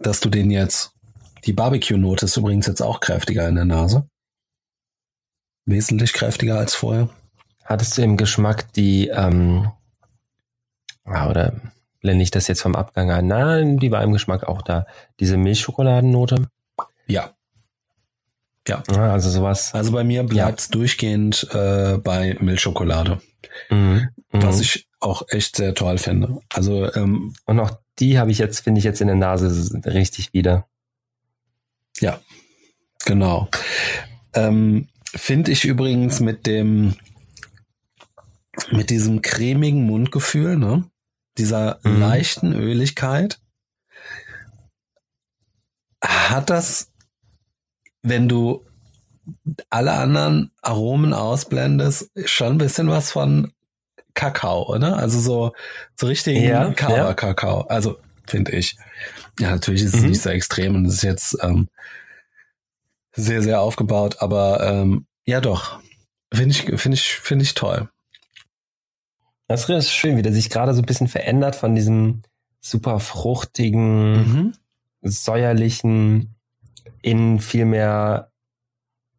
dass 0.00 0.18
du 0.20 0.28
den 0.28 0.50
jetzt, 0.50 0.92
die 1.44 1.52
Barbecue-Note 1.52 2.24
ist 2.26 2.36
übrigens 2.36 2.66
jetzt 2.66 2.80
auch 2.82 2.98
kräftiger 3.00 3.48
in 3.48 3.54
der 3.54 3.64
Nase. 3.64 4.08
Wesentlich 5.66 6.12
kräftiger 6.12 6.58
als 6.58 6.74
vorher. 6.74 7.08
Hattest 7.66 7.98
du 7.98 8.02
im 8.02 8.16
Geschmack 8.16 8.72
die, 8.74 9.08
ähm, 9.08 9.70
ah, 11.04 11.28
oder 11.28 11.52
blende 12.00 12.22
ich 12.22 12.30
das 12.30 12.48
jetzt 12.48 12.62
vom 12.62 12.74
Abgang 12.76 13.10
ein? 13.10 13.26
Nein, 13.26 13.78
die 13.78 13.90
war 13.90 14.02
im 14.02 14.12
Geschmack 14.12 14.44
auch 14.44 14.62
da. 14.62 14.86
Diese 15.20 15.36
Milchschokoladennote. 15.36 16.48
Ja. 17.06 17.32
Ja, 18.68 18.82
also 18.88 19.30
sowas. 19.30 19.72
Also 19.74 19.92
bei 19.92 20.02
mir 20.02 20.24
bleibt's 20.24 20.68
durchgehend 20.68 21.46
äh, 21.52 21.98
bei 21.98 22.36
Milchschokolade. 22.40 23.20
Mhm. 23.70 24.08
was 24.32 24.56
Mhm. 24.56 24.62
ich 24.62 24.88
auch 24.98 25.22
echt 25.28 25.56
sehr 25.56 25.74
toll 25.74 25.98
finde. 25.98 26.40
Also 26.52 26.92
ähm, 26.94 27.34
Und 27.44 27.60
auch 27.60 27.78
die 28.00 28.18
habe 28.18 28.30
ich 28.32 28.38
jetzt, 28.38 28.60
finde 28.60 28.78
ich 28.80 28.84
jetzt 28.84 29.00
in 29.00 29.06
der 29.06 29.16
Nase 29.16 29.48
richtig 29.86 30.32
wieder. 30.32 30.66
ja, 32.00 32.18
genau. 33.04 33.48
Ähm, 34.34 34.88
finde 35.14 35.52
ich 35.52 35.64
übrigens 35.64 36.18
mit 36.20 36.46
dem 36.46 36.96
mit 38.70 38.90
diesem 38.90 39.22
cremigen 39.22 39.84
Mundgefühl, 39.84 40.56
ne? 40.56 40.88
Dieser 41.38 41.80
Mhm. 41.82 42.00
leichten 42.00 42.52
Öligkeit, 42.54 43.38
hat 46.02 46.50
das, 46.50 46.90
wenn 48.02 48.28
du 48.28 48.64
alle 49.70 49.92
anderen 49.92 50.52
Aromen 50.62 51.12
ausblendest, 51.12 52.10
schon 52.26 52.52
ein 52.52 52.58
bisschen 52.58 52.88
was 52.88 53.10
von 53.10 53.52
Kakao, 54.14 54.68
oder? 54.72 54.96
Also 54.96 55.18
so, 55.20 55.52
so 55.94 56.06
richtigen 56.06 56.44
Ja, 56.44 56.72
Kava-Kakao. 56.72 57.62
Also, 57.62 57.98
finde 58.26 58.52
ich. 58.52 58.76
Ja, 59.38 59.50
natürlich 59.50 59.82
ist 59.82 59.94
es 59.94 60.02
Mhm. 60.02 60.10
nicht 60.10 60.22
so 60.22 60.30
extrem 60.30 60.74
und 60.74 60.86
es 60.86 60.94
ist 60.94 61.02
jetzt 61.02 61.36
ähm, 61.42 61.68
sehr, 63.14 63.42
sehr 63.42 63.60
aufgebaut, 63.60 64.16
aber 64.20 64.60
ähm, 64.62 65.06
ja 65.26 65.40
doch. 65.40 65.80
Finde 66.32 66.50
ich, 66.50 66.62
finde 66.80 66.94
ich, 66.96 67.14
finde 67.14 67.42
ich 67.44 67.54
toll. 67.54 67.88
Das 69.48 69.68
ist 69.68 69.90
schön, 69.92 70.16
wie 70.16 70.22
der 70.22 70.32
sich 70.32 70.50
gerade 70.50 70.74
so 70.74 70.82
ein 70.82 70.86
bisschen 70.86 71.08
verändert 71.08 71.54
von 71.56 71.74
diesem 71.74 72.22
super 72.60 72.98
fruchtigen, 72.98 74.12
Mhm. 74.12 74.52
säuerlichen 75.02 76.34
in 77.02 77.38
viel 77.38 77.64
mehr, 77.64 78.32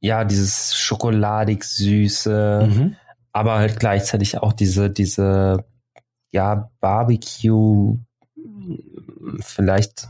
ja, 0.02 0.26
dieses 0.26 0.76
schokoladig 0.76 1.64
süße, 1.64 2.68
Mhm. 2.70 2.96
aber 3.32 3.56
halt 3.56 3.80
gleichzeitig 3.80 4.38
auch 4.40 4.52
diese, 4.54 4.90
diese, 4.90 5.64
ja, 6.32 6.70
Barbecue, 6.82 7.98
vielleicht 9.40 10.10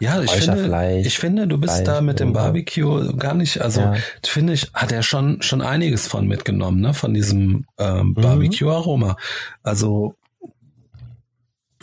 Ja, 0.00 0.20
ich 0.22 0.30
finde, 0.30 1.00
ich 1.04 1.18
finde, 1.18 1.46
du 1.46 1.58
bist 1.58 1.74
Fleisch 1.74 1.86
da 1.86 2.00
mit 2.00 2.20
dem 2.20 2.32
Barbecue 2.32 3.12
gar 3.16 3.34
nicht, 3.34 3.60
also 3.60 3.80
ja. 3.80 3.94
finde 4.24 4.52
ich, 4.54 4.70
hat 4.74 4.92
er 4.92 5.02
schon 5.02 5.42
schon 5.42 5.62
einiges 5.62 6.06
von 6.06 6.26
mitgenommen, 6.26 6.80
ne, 6.80 6.94
von 6.94 7.14
diesem 7.14 7.66
ähm, 7.78 8.08
Mhm. 8.08 8.14
Barbecue-Aroma. 8.14 9.16
Also 9.62 10.14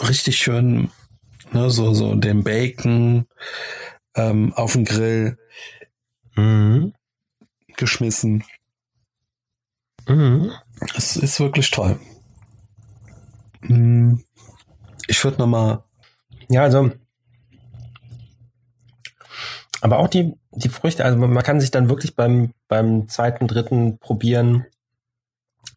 richtig 0.08 0.38
schön, 0.38 0.90
ne, 1.52 1.70
so 1.70 1.94
so 1.94 2.16
den 2.16 2.44
Bacon 2.44 3.26
ähm, 4.16 4.54
auf 4.54 4.74
den 4.74 4.86
Grill 4.86 5.38
Mhm. 6.36 6.94
geschmissen. 7.76 8.44
Mhm. 10.08 10.52
Es 10.96 11.18
ist 11.18 11.40
wirklich 11.40 11.72
toll. 11.72 12.00
Hm, 13.62 14.24
Ich 15.08 15.24
würde 15.24 15.38
noch 15.40 15.48
mal, 15.48 15.84
Ja, 16.50 16.64
also 16.64 16.92
Aber 19.82 20.00
auch 20.00 20.08
die, 20.08 20.34
die 20.52 20.70
Früchte, 20.70 21.06
also 21.06 21.18
man 21.18 21.44
kann 21.44 21.62
sich 21.62 21.72
dann 21.72 21.90
wirklich 21.90 22.16
beim, 22.16 22.52
beim 22.68 23.08
zweiten, 23.10 23.48
dritten 23.48 24.00
probieren, 24.00 24.66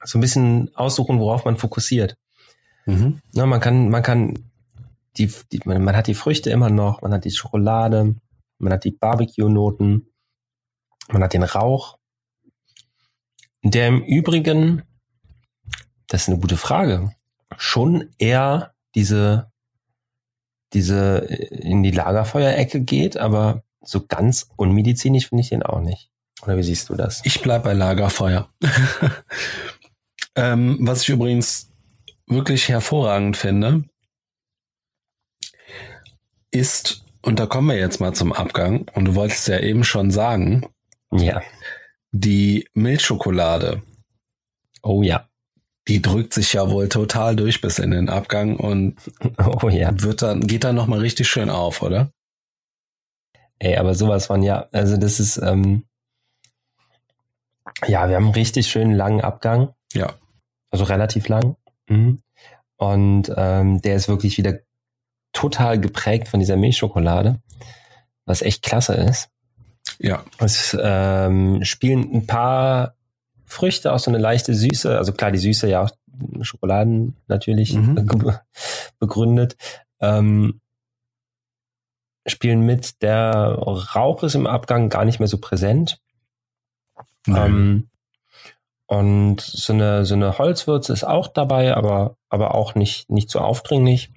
so 0.05 0.19
ein 0.19 0.23
bisschen 0.23 0.75
aussuchen, 0.75 1.19
worauf 1.19 1.45
man 1.45 1.59
fokussiert. 1.59 2.17
Mhm. 2.87 3.21
Ja, 3.33 3.47
man 3.47 3.61
kann, 3.61 3.91
man 3.91 4.03
kann 4.03 4.51
die, 5.19 5.31
die 5.53 5.61
man, 5.65 5.83
man, 5.85 5.97
hat 5.97 6.07
die 6.07 6.15
Früchte 6.15 6.51
immer 6.51 6.71
noch, 6.71 7.03
man 7.03 7.13
hat 7.13 7.25
die 7.25 7.31
Schokolade, 7.31 8.15
man 8.59 8.73
hat 8.73 8.85
die 8.85 8.93
Barbecue-Noten, 8.93 10.07
man 11.09 11.23
hat 11.23 11.35
den 11.35 11.43
Rauch. 11.43 11.99
Der 13.63 13.89
im 13.89 14.03
Übrigen, 14.03 14.83
das 16.07 16.23
ist 16.23 16.29
eine 16.29 16.39
gute 16.39 16.57
Frage, 16.57 17.15
schon 17.59 18.09
eher 18.19 18.73
diese, 18.95 19.51
diese 20.73 21.19
in 21.19 21.83
die 21.83 21.91
Lagerfeuerecke 21.91 22.81
geht, 22.81 23.19
aber 23.19 23.63
so 23.83 24.07
ganz 24.07 24.49
unmedizinisch 24.57 25.29
finde 25.29 25.43
ich 25.43 25.49
den 25.51 25.63
auch 25.63 25.81
nicht. 25.81 26.11
Oder 26.43 26.57
wie 26.57 26.63
siehst 26.63 26.89
du 26.89 26.95
das? 26.95 27.21
Ich 27.25 27.43
bleib 27.43 27.65
bei 27.65 27.73
Lagerfeuer. 27.73 28.49
ähm, 30.35 30.79
was 30.81 31.03
ich 31.03 31.11
übrigens 31.11 31.71
wirklich 32.27 32.69
hervorragend 32.69 33.37
finde, 33.37 33.85
ist, 36.51 37.05
und 37.23 37.39
da 37.39 37.47
kommen 37.47 37.69
wir 37.69 37.77
jetzt 37.77 38.01
mal 38.01 38.15
zum 38.15 38.33
Abgang, 38.33 38.89
und 38.95 39.05
du 39.07 39.15
wolltest 39.15 39.49
ja 39.49 39.59
eben 39.59 39.85
schon 39.85 40.11
sagen, 40.11 40.67
ja. 41.13 41.43
Die 42.13 42.69
Milchschokolade. 42.75 43.83
Oh 44.83 45.03
ja. 45.03 45.29
Die 45.89 46.03
drückt 46.03 46.35
sich 46.35 46.53
ja 46.53 46.71
wohl 46.71 46.89
total 46.89 47.37
durch 47.37 47.61
bis 47.61 47.79
in 47.79 47.91
den 47.91 48.09
Abgang 48.09 48.57
und 48.57 48.97
oh 49.63 49.69
ja. 49.69 49.91
wird 50.03 50.23
dann, 50.23 50.47
geht 50.47 50.65
dann 50.65 50.77
nochmal 50.77 51.01
richtig 51.01 51.29
schön 51.29 51.51
auf, 51.51 51.83
oder? 51.83 52.13
Ey, 53.61 53.77
aber 53.77 53.95
sowas 53.95 54.27
von 54.27 54.43
ja, 54.43 54.69
also 54.73 54.97
das 54.97 55.21
ist, 55.21 55.37
ähm, 55.37 55.85
ja, 57.87 58.09
wir 58.09 58.17
haben 58.17 58.25
einen 58.25 58.35
richtig 58.35 58.69
schönen 58.69 58.95
langen 58.95 59.21
Abgang. 59.21 59.75
Ja. 59.93 60.15
Also 60.71 60.85
relativ 60.85 61.29
lang. 61.29 61.57
Mhm. 61.89 62.23
Und 62.77 63.33
ähm, 63.37 63.83
der 63.83 63.97
ist 63.97 64.09
wirklich 64.09 64.39
wieder 64.39 64.61
total 65.33 65.79
geprägt 65.79 66.29
von 66.29 66.41
dieser 66.41 66.57
Milchschokolade, 66.57 67.41
was 68.25 68.41
echt 68.41 68.63
klasse 68.63 68.95
ist. 68.95 69.29
Ja. 69.99 70.25
Es 70.39 70.77
ähm, 70.81 71.63
spielen 71.63 72.11
ein 72.15 72.27
paar 72.27 72.95
Früchte, 73.45 73.93
auch 73.93 73.99
so 73.99 74.11
eine 74.11 74.19
leichte 74.19 74.55
Süße, 74.55 74.97
also 74.97 75.13
klar, 75.13 75.33
die 75.33 75.39
Süße 75.39 75.69
ja 75.69 75.83
auch 75.83 75.91
Schokoladen 76.41 77.17
natürlich 77.29 77.75
mhm. 77.75 77.95
begründet. 78.99 79.57
Ähm, 80.01 80.60
spielen 82.27 82.61
mit. 82.61 83.03
Der 83.03 83.33
Rauch 83.35 84.23
ist 84.23 84.35
im 84.35 84.47
Abgang 84.47 84.89
gar 84.89 85.05
nicht 85.05 85.19
mehr 85.19 85.29
so 85.29 85.39
präsent. 85.39 86.01
Ähm, 87.27 87.89
und 88.87 89.41
so 89.41 89.73
eine, 89.73 90.05
so 90.05 90.15
eine 90.15 90.39
Holzwürze 90.39 90.93
ist 90.93 91.05
auch 91.05 91.29
dabei, 91.29 91.77
aber, 91.77 92.17
aber 92.29 92.55
auch 92.55 92.75
nicht, 92.75 93.09
nicht 93.09 93.31
so 93.31 93.39
aufdringlich. 93.39 94.11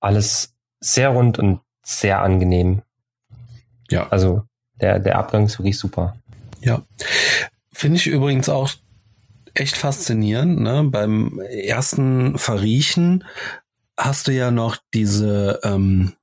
Alles 0.00 0.54
sehr 0.80 1.10
rund 1.10 1.38
und 1.38 1.60
sehr 1.82 2.20
angenehm. 2.20 2.82
Ja. 3.90 4.08
Also 4.08 4.42
der, 4.80 4.98
der 4.98 5.18
Abgang 5.18 5.46
ist 5.46 5.58
wirklich 5.58 5.78
super. 5.78 6.16
Ja. 6.60 6.82
Finde 7.72 7.96
ich 7.96 8.06
übrigens 8.06 8.48
auch 8.48 8.70
echt 9.54 9.76
faszinierend. 9.76 10.60
Ne? 10.60 10.84
Beim 10.84 11.40
ersten 11.40 12.38
Verriechen 12.38 13.24
hast 13.96 14.28
du 14.28 14.32
ja 14.32 14.50
noch 14.50 14.76
diese 14.92 15.60
ähm, 15.62 16.14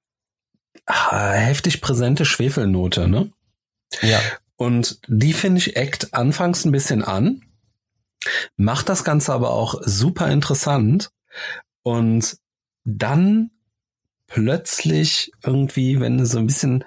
heftig 0.90 1.82
präsente 1.82 2.26
Schwefelnote, 2.26 3.08
ne? 3.08 3.32
Ja. 4.02 4.20
Und 4.56 5.00
die 5.08 5.34
finde 5.34 5.60
ich 5.60 5.76
eckt 5.76 6.14
anfangs 6.14 6.66
ein 6.66 6.72
bisschen 6.72 7.04
an, 7.04 7.44
macht 8.58 8.90
das 8.90 9.04
Ganze 9.04 9.34
aber 9.34 9.52
auch 9.52 9.82
super 9.84 10.30
interessant 10.30 11.12
und 11.84 12.38
dann 12.84 13.52
plötzlich 14.28 15.32
irgendwie, 15.44 16.00
wenn 16.00 16.18
du 16.18 16.26
so 16.26 16.40
ein 16.40 16.48
bisschen 16.48 16.84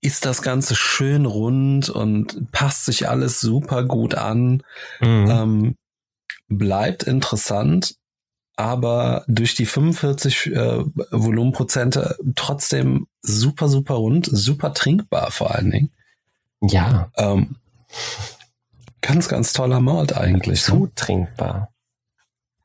ist 0.00 0.26
das 0.26 0.42
Ganze 0.42 0.74
schön 0.74 1.26
rund 1.26 1.88
und 1.88 2.50
passt 2.50 2.86
sich 2.86 3.08
alles 3.08 3.40
super 3.40 3.84
gut 3.84 4.16
an, 4.16 4.64
mhm. 5.00 5.30
ähm, 5.30 5.76
bleibt 6.48 7.04
interessant 7.04 7.94
aber 8.62 9.24
durch 9.26 9.54
die 9.54 9.66
45 9.66 10.46
äh, 10.46 10.84
Volumenprozente 11.10 12.16
trotzdem 12.36 13.08
super, 13.20 13.68
super 13.68 13.94
rund, 13.94 14.28
super 14.30 14.72
trinkbar 14.72 15.30
vor 15.30 15.54
allen 15.54 15.70
Dingen. 15.70 15.90
Ja. 16.60 17.10
Ähm, 17.16 17.56
ganz, 19.00 19.28
ganz 19.28 19.52
toller 19.52 19.80
Malt 19.80 20.16
eigentlich. 20.16 20.62
Zu 20.62 20.84
ne? 20.84 20.92
trinkbar. 20.94 21.72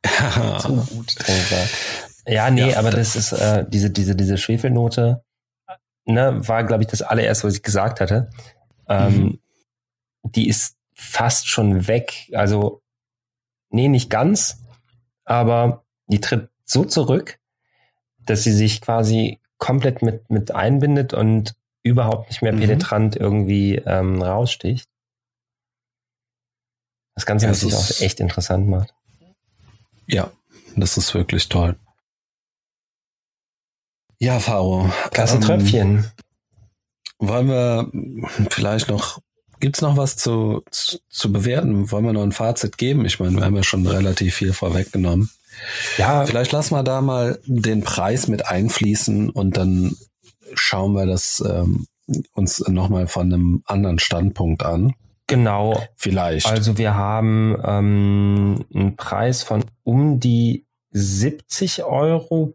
Zu 0.60 0.86
gut 0.86 1.16
trinkbar. 1.16 1.66
Ja, 2.28 2.52
nee, 2.52 2.72
ja, 2.72 2.80
aber 2.80 2.92
das 2.92 3.16
ist 3.16 3.32
äh, 3.32 3.66
diese, 3.68 3.90
diese, 3.90 4.16
diese 4.16 4.38
Schwefelnote, 4.38 5.24
ne, 6.06 6.48
war, 6.48 6.64
glaube 6.64 6.84
ich, 6.84 6.90
das 6.90 7.02
allererste, 7.02 7.48
was 7.48 7.56
ich 7.56 7.64
gesagt 7.64 8.02
hatte. 8.02 8.30
Ähm, 8.88 9.18
mhm. 9.18 9.40
Die 10.24 10.48
ist 10.48 10.76
fast 10.94 11.48
schon 11.48 11.88
weg. 11.88 12.30
Also, 12.34 12.82
nee, 13.70 13.88
nicht 13.88 14.10
ganz, 14.10 14.62
aber 15.26 15.86
die 16.08 16.20
tritt 16.20 16.50
so 16.66 16.86
zurück, 16.86 17.40
dass 18.20 18.44
sie 18.44 18.54
sich 18.54 18.82
quasi 18.82 19.40
komplett 19.58 20.02
mit, 20.02 20.30
mit 20.30 20.54
einbindet 20.54 21.14
und 21.14 21.56
überhaupt 21.84 22.30
nicht 22.30 22.42
mehr 22.42 22.54
mhm. 22.54 22.60
penetrant 22.60 23.16
irgendwie 23.16 23.76
ähm, 23.86 24.22
raussticht. 24.22 24.90
Das 27.16 27.26
Ganze, 27.26 27.46
ja, 27.46 27.52
was 27.52 27.62
sich 27.62 27.74
auch 27.74 28.02
echt 28.02 28.20
interessant 28.20 28.68
macht. 28.68 28.94
Ja, 30.06 30.32
das 30.76 30.98
ist 30.98 31.14
wirklich 31.14 31.50
toll. 31.50 31.78
Ja, 34.20 34.40
Faro. 34.40 34.92
Klasse 35.12 35.36
ähm, 35.36 35.42
Tröpfchen. 35.42 36.12
Wollen 37.20 37.48
wir 37.48 37.92
vielleicht 38.50 38.90
noch 38.90 39.20
Gibt's 39.60 39.82
noch 39.82 39.98
was 39.98 40.18
zu, 40.18 40.64
zu, 40.70 41.00
zu 41.10 41.32
bewerten? 41.32 41.90
Wollen 41.92 42.06
wir 42.06 42.14
noch 42.14 42.24
ein 42.24 42.32
Fazit 42.32 42.78
geben? 42.78 43.06
Ich 43.06 43.20
meine, 43.20 43.38
wir 43.38 43.44
haben 43.44 43.56
ja 43.56 43.64
schon 43.64 43.88
relativ 43.88 44.36
viel 44.36 44.54
vorweggenommen. 44.54 45.32
Ja. 45.98 46.26
Vielleicht 46.26 46.52
lassen 46.52 46.76
wir 46.76 46.84
da 46.84 47.02
mal 47.02 47.40
den 47.46 47.84
Preis 47.84 48.28
mit 48.28 48.48
einfließen 48.48 49.30
und 49.30 49.58
dann 49.58 49.96
schauen 50.54 50.94
wir 50.94 51.06
das 51.06 51.44
ähm, 51.48 51.88
uns 52.34 52.60
nochmal 52.68 53.08
von 53.08 53.34
einem 53.34 53.64
anderen 53.66 54.00
Standpunkt 54.00 54.64
an. 54.64 54.94
Genau. 55.28 55.82
Vielleicht. 55.96 56.48
Also 56.48 56.78
wir 56.78 56.96
haben 56.96 57.58
ähm, 57.64 58.66
einen 58.74 58.96
Preis 58.96 59.44
von 59.44 59.66
um 59.84 60.20
die 60.20 60.66
70 60.92 61.84
Euro. 61.84 62.54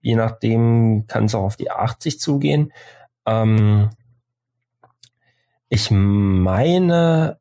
Je 0.00 0.14
nachdem 0.14 1.06
kann 1.08 1.24
es 1.24 1.34
auch 1.34 1.42
auf 1.42 1.56
die 1.56 1.70
80 1.72 2.20
zugehen. 2.20 2.72
Ähm, 3.26 3.90
ich 5.68 5.90
meine, 5.90 7.40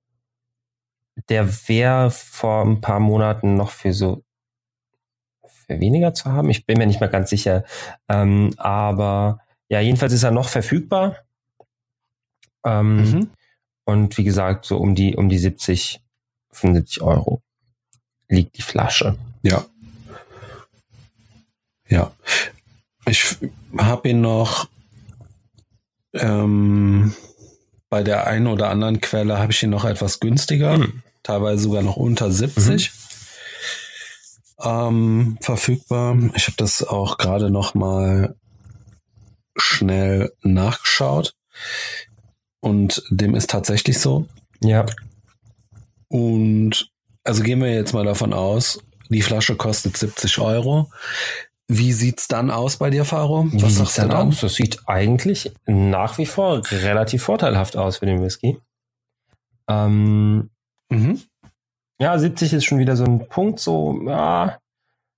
der 1.29 1.47
wäre 1.67 2.09
vor 2.09 2.65
ein 2.65 2.81
paar 2.81 2.99
Monaten 2.99 3.55
noch 3.55 3.69
für 3.69 3.93
so 3.93 4.23
weniger 5.67 6.13
zu 6.13 6.31
haben. 6.31 6.49
Ich 6.49 6.65
bin 6.65 6.77
mir 6.77 6.87
nicht 6.87 6.99
mehr 6.99 7.09
ganz 7.09 7.29
sicher. 7.29 7.63
Ähm, 8.09 8.53
aber 8.57 9.39
ja, 9.69 9.79
jedenfalls 9.79 10.13
ist 10.13 10.23
er 10.23 10.31
noch 10.31 10.49
verfügbar. 10.49 11.17
Ähm, 12.65 13.11
mhm. 13.11 13.29
Und 13.85 14.17
wie 14.17 14.23
gesagt, 14.23 14.65
so 14.65 14.77
um 14.77 14.95
die, 14.95 15.15
um 15.15 15.29
die 15.29 15.37
70, 15.37 16.01
75 16.51 17.01
Euro 17.01 17.41
liegt 18.29 18.57
die 18.57 18.61
Flasche. 18.61 19.17
Ja. 19.41 19.65
Ja. 21.89 22.11
Ich 23.05 23.37
habe 23.77 24.09
ihn 24.09 24.21
noch 24.21 24.67
ähm, 26.13 27.13
bei 27.89 28.03
der 28.03 28.27
einen 28.27 28.47
oder 28.47 28.69
anderen 28.69 29.01
Quelle 29.01 29.37
habe 29.37 29.51
ich 29.51 29.61
ihn 29.61 29.69
noch 29.69 29.85
etwas 29.85 30.19
günstiger, 30.19 30.77
mhm. 30.77 31.03
teilweise 31.21 31.63
sogar 31.63 31.83
noch 31.83 31.97
unter 31.97 32.31
70 32.31 32.91
mhm. 32.91 33.02
Ähm, 34.63 35.37
verfügbar. 35.41 36.17
Ich 36.35 36.47
habe 36.47 36.57
das 36.57 36.83
auch 36.83 37.17
gerade 37.17 37.49
noch 37.49 37.73
mal 37.73 38.35
schnell 39.55 40.33
nachgeschaut 40.41 41.35
und 42.59 43.03
dem 43.09 43.35
ist 43.35 43.49
tatsächlich 43.49 43.99
so. 43.99 44.27
Ja. 44.61 44.85
Und 46.07 46.89
also 47.23 47.43
gehen 47.43 47.61
wir 47.61 47.73
jetzt 47.73 47.93
mal 47.93 48.05
davon 48.05 48.33
aus, 48.33 48.79
die 49.09 49.21
Flasche 49.21 49.55
kostet 49.55 49.97
70 49.97 50.39
Euro. 50.39 50.89
Wie 51.67 51.93
sieht's 51.93 52.27
dann 52.27 52.51
aus 52.51 52.77
bei 52.77 52.89
dir, 52.89 53.05
Faro? 53.05 53.47
Was 53.51 53.63
Wie 53.63 53.69
sieht's 53.69 53.95
dann 53.95 54.11
aus? 54.11 54.41
Das 54.41 54.55
sieht 54.55 54.87
eigentlich 54.87 55.51
nach 55.65 56.17
wie 56.17 56.25
vor 56.25 56.61
relativ 56.71 57.23
vorteilhaft 57.23 57.77
aus 57.77 57.97
für 57.97 58.05
den 58.05 58.21
Whisky. 58.21 58.57
Ähm, 59.67 60.49
mhm. 60.89 61.21
Ja, 61.99 62.17
70 62.17 62.53
ist 62.53 62.65
schon 62.65 62.79
wieder 62.79 62.95
so 62.95 63.05
ein 63.05 63.27
Punkt, 63.27 63.59
so, 63.59 64.01
ja, 64.07 64.59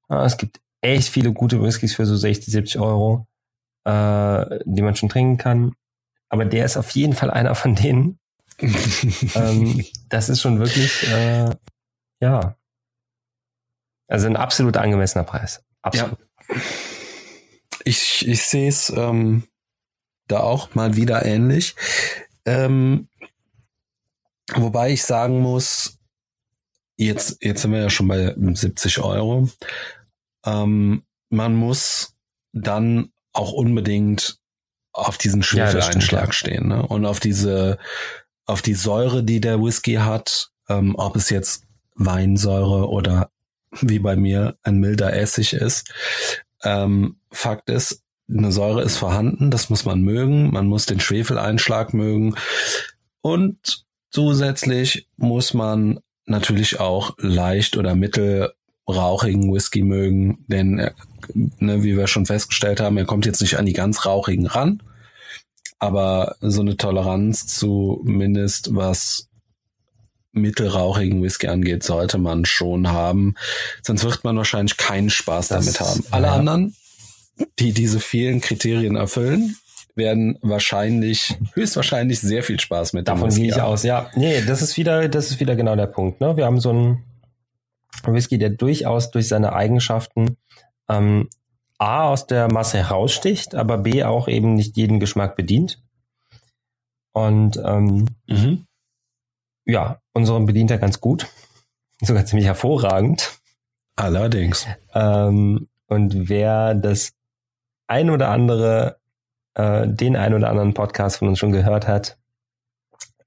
es 0.09 0.37
gibt 0.37 0.59
echt 0.81 1.09
viele 1.09 1.33
gute 1.33 1.61
Whiskys 1.61 1.95
für 1.95 2.05
so 2.05 2.15
60, 2.15 2.51
70 2.51 2.79
Euro, 2.79 3.27
äh, 3.85 4.59
die 4.65 4.81
man 4.81 4.95
schon 4.95 5.09
trinken 5.09 5.37
kann. 5.37 5.73
aber 6.29 6.45
der 6.45 6.65
ist 6.65 6.77
auf 6.77 6.89
jeden 6.91 7.13
Fall 7.13 7.31
einer 7.31 7.55
von 7.55 7.75
denen. 7.75 8.19
ähm, 9.35 9.83
das 10.09 10.29
ist 10.29 10.41
schon 10.41 10.59
wirklich, 10.59 11.09
äh, 11.09 11.49
ja, 12.21 12.55
also 14.07 14.27
ein 14.27 14.35
absolut 14.35 14.77
angemessener 14.77 15.23
Preis. 15.23 15.63
Absolut. 15.81 16.19
Ja. 16.49 16.55
Ich, 17.83 18.27
ich 18.27 18.43
sehe 18.43 18.69
es 18.69 18.89
ähm, 18.89 19.43
da 20.27 20.39
auch 20.39 20.73
mal 20.75 20.95
wieder 20.95 21.25
ähnlich. 21.25 21.75
Ähm, 22.45 23.07
wobei 24.53 24.91
ich 24.91 25.03
sagen 25.03 25.39
muss, 25.39 25.99
jetzt, 26.97 27.43
jetzt 27.43 27.61
sind 27.61 27.71
wir 27.71 27.81
ja 27.81 27.89
schon 27.89 28.07
bei 28.07 28.33
70 28.37 28.99
Euro. 28.99 29.49
Ähm, 30.45 31.03
man 31.29 31.55
muss 31.55 32.15
dann 32.53 33.11
auch 33.33 33.51
unbedingt 33.51 34.39
auf 34.93 35.17
diesen 35.17 35.43
Schwefeleinschlag 35.43 36.27
ja, 36.27 36.31
stehen 36.31 36.67
ne? 36.69 36.85
und 36.85 37.05
auf 37.05 37.19
diese, 37.19 37.77
auf 38.45 38.61
die 38.61 38.75
Säure, 38.75 39.23
die 39.23 39.41
der 39.41 39.61
Whisky 39.61 39.95
hat, 39.95 40.51
ähm, 40.69 40.95
ob 40.95 41.15
es 41.15 41.29
jetzt 41.29 41.63
Weinsäure 41.95 42.89
oder 42.89 43.29
wie 43.81 43.99
bei 43.99 44.15
mir 44.15 44.57
ein 44.63 44.77
milder 44.77 45.13
Essig 45.13 45.53
ist. 45.53 45.91
Ähm, 46.63 47.17
Fakt 47.29 47.69
ist, 47.69 48.03
eine 48.29 48.51
Säure 48.51 48.81
ist 48.81 48.97
vorhanden, 48.97 49.51
das 49.51 49.69
muss 49.69 49.85
man 49.85 50.01
mögen, 50.01 50.51
man 50.51 50.67
muss 50.67 50.85
den 50.85 50.99
Schwefeleinschlag 50.99 51.93
mögen 51.93 52.35
und 53.21 53.85
zusätzlich 54.09 55.07
muss 55.17 55.53
man 55.53 55.99
natürlich 56.25 56.79
auch 56.79 57.15
leicht 57.17 57.77
oder 57.77 57.95
mittelrauchigen 57.95 59.53
Whisky 59.53 59.83
mögen, 59.83 60.45
denn 60.47 60.79
äh, 60.79 60.91
ne, 61.33 61.83
wie 61.83 61.97
wir 61.97 62.07
schon 62.07 62.25
festgestellt 62.25 62.79
haben, 62.79 62.97
er 62.97 63.05
kommt 63.05 63.25
jetzt 63.25 63.41
nicht 63.41 63.57
an 63.57 63.65
die 63.65 63.73
ganz 63.73 64.05
rauchigen 64.05 64.47
ran, 64.47 64.81
aber 65.79 66.35
so 66.41 66.61
eine 66.61 66.77
Toleranz 66.77 67.47
zumindest 67.47 68.75
was 68.75 69.29
mittelrauchigen 70.31 71.23
Whisky 71.23 71.47
angeht, 71.47 71.83
sollte 71.83 72.17
man 72.17 72.45
schon 72.45 72.89
haben. 72.89 73.35
Sonst 73.81 74.03
wird 74.03 74.23
man 74.23 74.35
wahrscheinlich 74.35 74.75
keinen 74.77 75.09
Spaß 75.09 75.47
das, 75.47 75.65
damit 75.65 75.79
haben. 75.79 76.03
Alle 76.11 76.27
ja. 76.27 76.35
anderen, 76.35 76.75
die 77.59 77.71
diese 77.71 77.99
vielen 77.99 78.41
Kriterien 78.41 78.97
erfüllen, 78.97 79.55
werden 79.95 80.37
wahrscheinlich, 80.41 81.37
höchstwahrscheinlich 81.53 82.19
sehr 82.19 82.43
viel 82.43 82.59
Spaß 82.59 82.93
mit 82.93 83.07
Davon 83.07 83.29
gehe 83.29 83.47
ich 83.47 83.61
aus, 83.61 83.83
ja. 83.83 84.09
Nee, 84.15 84.41
das 84.41 84.61
ist 84.61 84.77
wieder, 84.77 85.07
das 85.07 85.31
ist 85.31 85.39
wieder 85.39 85.55
genau 85.55 85.75
der 85.75 85.87
Punkt. 85.87 86.21
Ne? 86.21 86.35
Wir 86.37 86.45
haben 86.45 86.59
so 86.59 86.69
einen 86.69 87.03
Whisky, 88.05 88.37
der 88.37 88.49
durchaus 88.49 89.11
durch 89.11 89.27
seine 89.27 89.53
Eigenschaften 89.53 90.37
ähm, 90.89 91.29
A 91.77 92.09
aus 92.09 92.27
der 92.27 92.51
Masse 92.51 92.77
heraussticht, 92.77 93.55
aber 93.55 93.79
B 93.79 94.03
auch 94.03 94.27
eben 94.27 94.55
nicht 94.55 94.77
jeden 94.77 94.99
Geschmack 94.99 95.35
bedient. 95.35 95.81
Und 97.13 97.57
ähm, 97.63 98.05
mhm 98.27 98.65
ja, 99.65 99.99
unseren 100.13 100.45
bedient 100.45 100.71
er 100.71 100.77
ganz 100.77 101.01
gut. 101.01 101.27
Sogar 102.01 102.25
ziemlich 102.25 102.45
hervorragend. 102.45 103.39
Allerdings. 103.95 104.67
Ähm, 104.93 105.67
und 105.87 106.29
wer 106.29 106.75
das 106.75 107.13
ein 107.87 108.09
oder 108.09 108.29
andere, 108.29 108.99
äh, 109.55 109.87
den 109.87 110.15
ein 110.15 110.33
oder 110.33 110.49
anderen 110.49 110.73
Podcast 110.73 111.17
von 111.17 111.27
uns 111.27 111.39
schon 111.39 111.51
gehört 111.51 111.87
hat, 111.87 112.17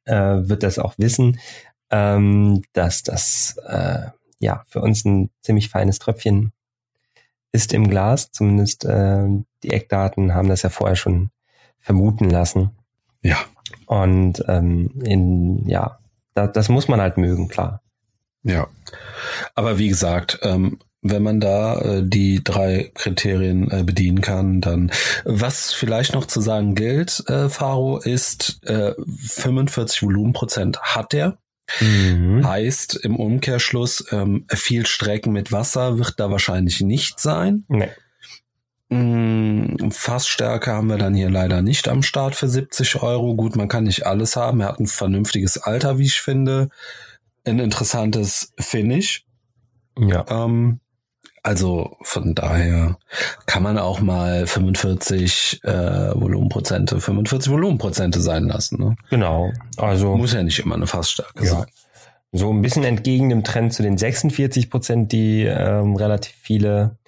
äh, 0.05 0.15
wird 0.15 0.63
das 0.63 0.79
auch 0.79 0.95
wissen, 0.99 1.39
ähm, 1.91 2.63
dass 2.73 3.03
das 3.03 3.57
äh, 3.67 4.07
ja 4.39 4.65
für 4.69 4.81
uns 4.81 5.05
ein 5.05 5.31
ziemlich 5.43 5.69
feines 5.69 5.99
Tröpfchen 5.99 6.53
ist 7.53 7.73
im 7.73 7.89
Glas. 7.89 8.31
Zumindest 8.31 8.85
äh, 8.85 9.27
die 9.63 9.71
Eckdaten 9.71 10.35
haben 10.35 10.49
das 10.49 10.63
ja 10.63 10.71
vorher 10.71 10.97
schon 10.97 11.31
vermuten 11.81 12.31
lassen. 12.31 12.71
Ja. 13.23 13.39
Und 13.87 14.45
ähm, 14.49 15.01
in 15.03 15.69
ja 15.69 15.99
das, 16.35 16.53
das 16.53 16.69
muss 16.69 16.89
man 16.89 17.01
halt 17.01 17.17
mögen, 17.17 17.49
klar. 17.49 17.83
Ja. 18.43 18.69
Aber 19.55 19.79
wie 19.79 19.89
gesagt, 19.89 20.39
ähm, 20.43 20.79
wenn 21.03 21.23
man 21.23 21.41
da 21.41 21.81
äh, 21.81 22.03
die 22.05 22.43
drei 22.43 22.91
Kriterien 22.95 23.71
äh, 23.71 23.85
bedienen 23.85 24.21
kann, 24.21 24.61
dann 24.61 24.91
was 25.25 25.73
vielleicht 25.73 26.15
noch 26.15 26.27
zu 26.27 26.41
sagen 26.41 26.75
gilt, 26.75 27.25
äh, 27.29 27.49
Faro, 27.49 27.99
ist 27.99 28.61
äh, 28.65 28.95
45 29.27 30.03
Volumenprozent 30.03 30.81
hat 30.83 31.13
der. 31.13 31.39
Mhm. 31.81 32.47
Heißt 32.47 32.97
im 32.97 33.17
Umkehrschluss, 33.17 34.07
ähm, 34.11 34.47
viel 34.49 34.87
Strecken 34.87 35.33
mit 35.33 35.53
Wasser 35.53 35.99
wird 35.99 36.19
da 36.19 36.31
wahrscheinlich 36.31 36.81
nicht 36.81 37.21
sein. 37.21 37.65
Nee. 37.69 37.91
Mm, 38.89 39.91
Fassstärke 39.91 40.73
haben 40.73 40.89
wir 40.89 40.97
dann 40.97 41.15
hier 41.15 41.29
leider 41.29 41.61
nicht 41.61 41.89
am 41.89 42.03
Start 42.03 42.35
für 42.35 42.49
70 42.49 43.03
Euro. 43.03 43.35
Gut, 43.37 43.55
man 43.55 43.69
kann 43.69 43.85
nicht 43.85 44.07
alles 44.07 44.35
haben. 44.35 44.61
Er 44.61 44.69
hat 44.69 44.81
ein 44.81 44.87
vernünftiges 44.87 45.59
Alter, 45.59 45.99
wie 45.99 46.07
ich 46.07 46.21
finde. 46.21 46.71
Ein 47.45 47.59
interessantes 47.59 48.55
Finish. 48.59 49.27
Ja. 49.99 50.25
Ähm, 50.29 50.81
also 51.49 51.97
von 52.03 52.35
daher 52.35 52.99
kann 53.47 53.63
man 53.63 53.79
auch 53.79 54.01
mal 54.01 54.47
45 54.47 55.61
äh, 55.65 55.71
Volumenprozente, 56.15 57.01
45 57.01 57.51
Volumenprozente 57.51 58.21
sein 58.21 58.45
lassen. 58.45 58.79
Ne? 58.79 58.97
Genau. 59.09 59.51
Also 59.79 60.15
muss 60.15 60.35
ja 60.35 60.43
nicht 60.43 60.59
immer 60.59 60.75
eine 60.75 60.87
Fassstärke 60.87 61.47
ja. 61.47 61.51
sein. 61.51 61.67
So 62.33 62.53
ein 62.53 62.61
bisschen 62.61 62.85
entgegen 62.85 63.31
dem 63.31 63.45
Trend 63.45 63.73
zu 63.73 63.83
den 63.83 63.97
46 63.97 64.69
Prozent, 64.69 65.13
die 65.13 65.45
ähm, 65.45 65.97
relativ 65.97 66.35
viele 66.35 66.99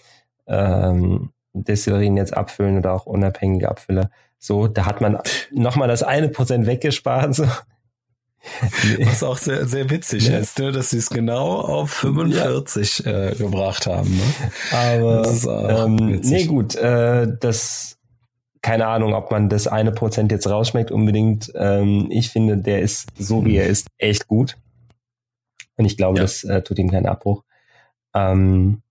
ähm, 0.46 1.32
Destillerien 1.52 2.16
jetzt 2.16 2.34
abfüllen 2.34 2.78
oder 2.78 2.94
auch 2.94 3.04
unabhängige 3.04 3.68
Abfüller. 3.68 4.10
So, 4.38 4.68
da 4.68 4.86
hat 4.86 5.02
man 5.02 5.18
nochmal 5.50 5.88
das 5.88 6.02
eine 6.02 6.30
Prozent 6.30 6.66
weggespart. 6.66 7.34
So. 7.34 7.44
Was 9.00 9.22
auch 9.22 9.36
sehr, 9.36 9.66
sehr 9.66 9.90
witzig 9.90 10.28
ja. 10.28 10.38
ist, 10.38 10.58
ne? 10.58 10.72
dass 10.72 10.90
sie 10.90 10.98
es 10.98 11.10
genau 11.10 11.60
auf 11.60 11.90
45 11.90 13.02
ja. 13.04 13.28
äh, 13.28 13.34
gebracht 13.34 13.86
haben. 13.86 14.16
Ne? 14.16 14.22
Aber 14.72 15.84
ähm, 15.84 16.20
nee, 16.22 16.46
gut, 16.46 16.74
äh, 16.74 17.28
das 17.38 17.98
keine 18.62 18.86
Ahnung, 18.86 19.14
ob 19.14 19.30
man 19.30 19.48
das 19.48 19.66
eine 19.66 19.92
Prozent 19.92 20.30
jetzt 20.32 20.46
rausschmeckt 20.46 20.90
unbedingt. 20.90 21.50
Ähm, 21.54 22.08
ich 22.10 22.30
finde, 22.30 22.58
der 22.58 22.80
ist 22.80 23.08
so 23.18 23.44
wie 23.44 23.56
er 23.56 23.66
ist 23.66 23.88
echt 23.98 24.26
gut. 24.26 24.56
Und 25.76 25.86
ich 25.86 25.96
glaube, 25.96 26.18
ja. 26.18 26.24
das 26.24 26.44
äh, 26.44 26.62
tut 26.62 26.78
ihm 26.78 26.90
keinen 26.90 27.06
Abbruch. 27.06 27.42
Ähm, 28.14 28.82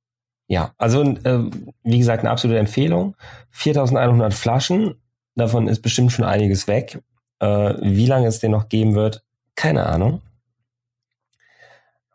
ja, 0.47 0.73
also 0.77 1.03
äh, 1.03 1.49
wie 1.83 1.99
gesagt, 1.99 2.23
eine 2.23 2.31
absolute 2.31 2.59
Empfehlung. 2.59 3.15
4100 3.51 4.33
Flaschen, 4.33 4.95
davon 5.35 5.67
ist 5.67 5.81
bestimmt 5.81 6.11
schon 6.11 6.25
einiges 6.25 6.67
weg. 6.67 6.99
Äh, 7.39 7.75
wie 7.81 8.07
lange 8.07 8.27
es 8.27 8.39
den 8.39 8.51
noch 8.51 8.69
geben 8.69 8.95
wird, 8.95 9.23
keine 9.59 9.87
Ahnung. 9.87 10.21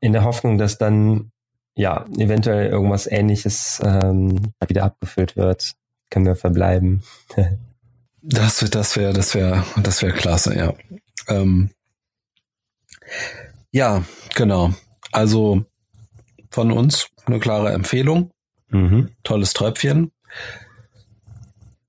In 0.00 0.14
der 0.14 0.24
Hoffnung, 0.24 0.57
dass 0.57 0.78
dann 0.78 1.30
ja 1.74 2.07
eventuell 2.16 2.70
irgendwas 2.70 3.07
ähnliches 3.07 3.83
ähm, 3.85 4.54
wieder 4.66 4.85
abgefüllt 4.85 5.37
wird, 5.37 5.74
können 6.09 6.24
wir 6.24 6.37
verbleiben. 6.37 7.02
das 8.22 8.62
wäre, 8.62 8.70
das 8.70 8.96
wäre, 8.96 9.12
das 9.12 9.35
wäre, 9.35 9.62
das 9.76 10.00
wäre 10.00 10.14
klasse, 10.14 10.57
ja. 10.57 10.72
Ähm, 11.28 11.68
ja, 13.72 14.04
genau. 14.35 14.72
Also 15.12 15.66
von 16.48 16.72
uns 16.72 17.11
eine 17.26 17.40
klare 17.40 17.74
Empfehlung. 17.74 18.30
Mhm. 18.68 19.11
Tolles 19.22 19.52
Tröpfchen. 19.52 20.12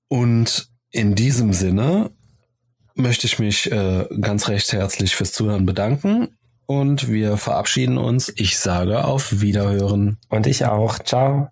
Und 0.10 0.70
in 0.92 1.16
diesem 1.16 1.54
Sinne 1.54 2.12
möchte 2.96 3.28
ich 3.28 3.40
mich 3.40 3.72
äh, 3.72 4.06
ganz 4.20 4.48
recht 4.48 4.72
herzlich 4.74 5.16
fürs 5.16 5.34
Zuhören 5.34 5.66
bedanken 5.66 6.30
und 6.66 7.10
wir 7.10 7.38
verabschieden 7.38 7.98
uns. 7.98 8.34
Ich 8.36 8.58
sage 8.58 9.06
auf 9.06 9.42
Wiederhören. 9.42 10.18
Und 10.30 10.48
ich 10.48 10.66
auch. 10.66 10.98
Ciao. 11.00 11.50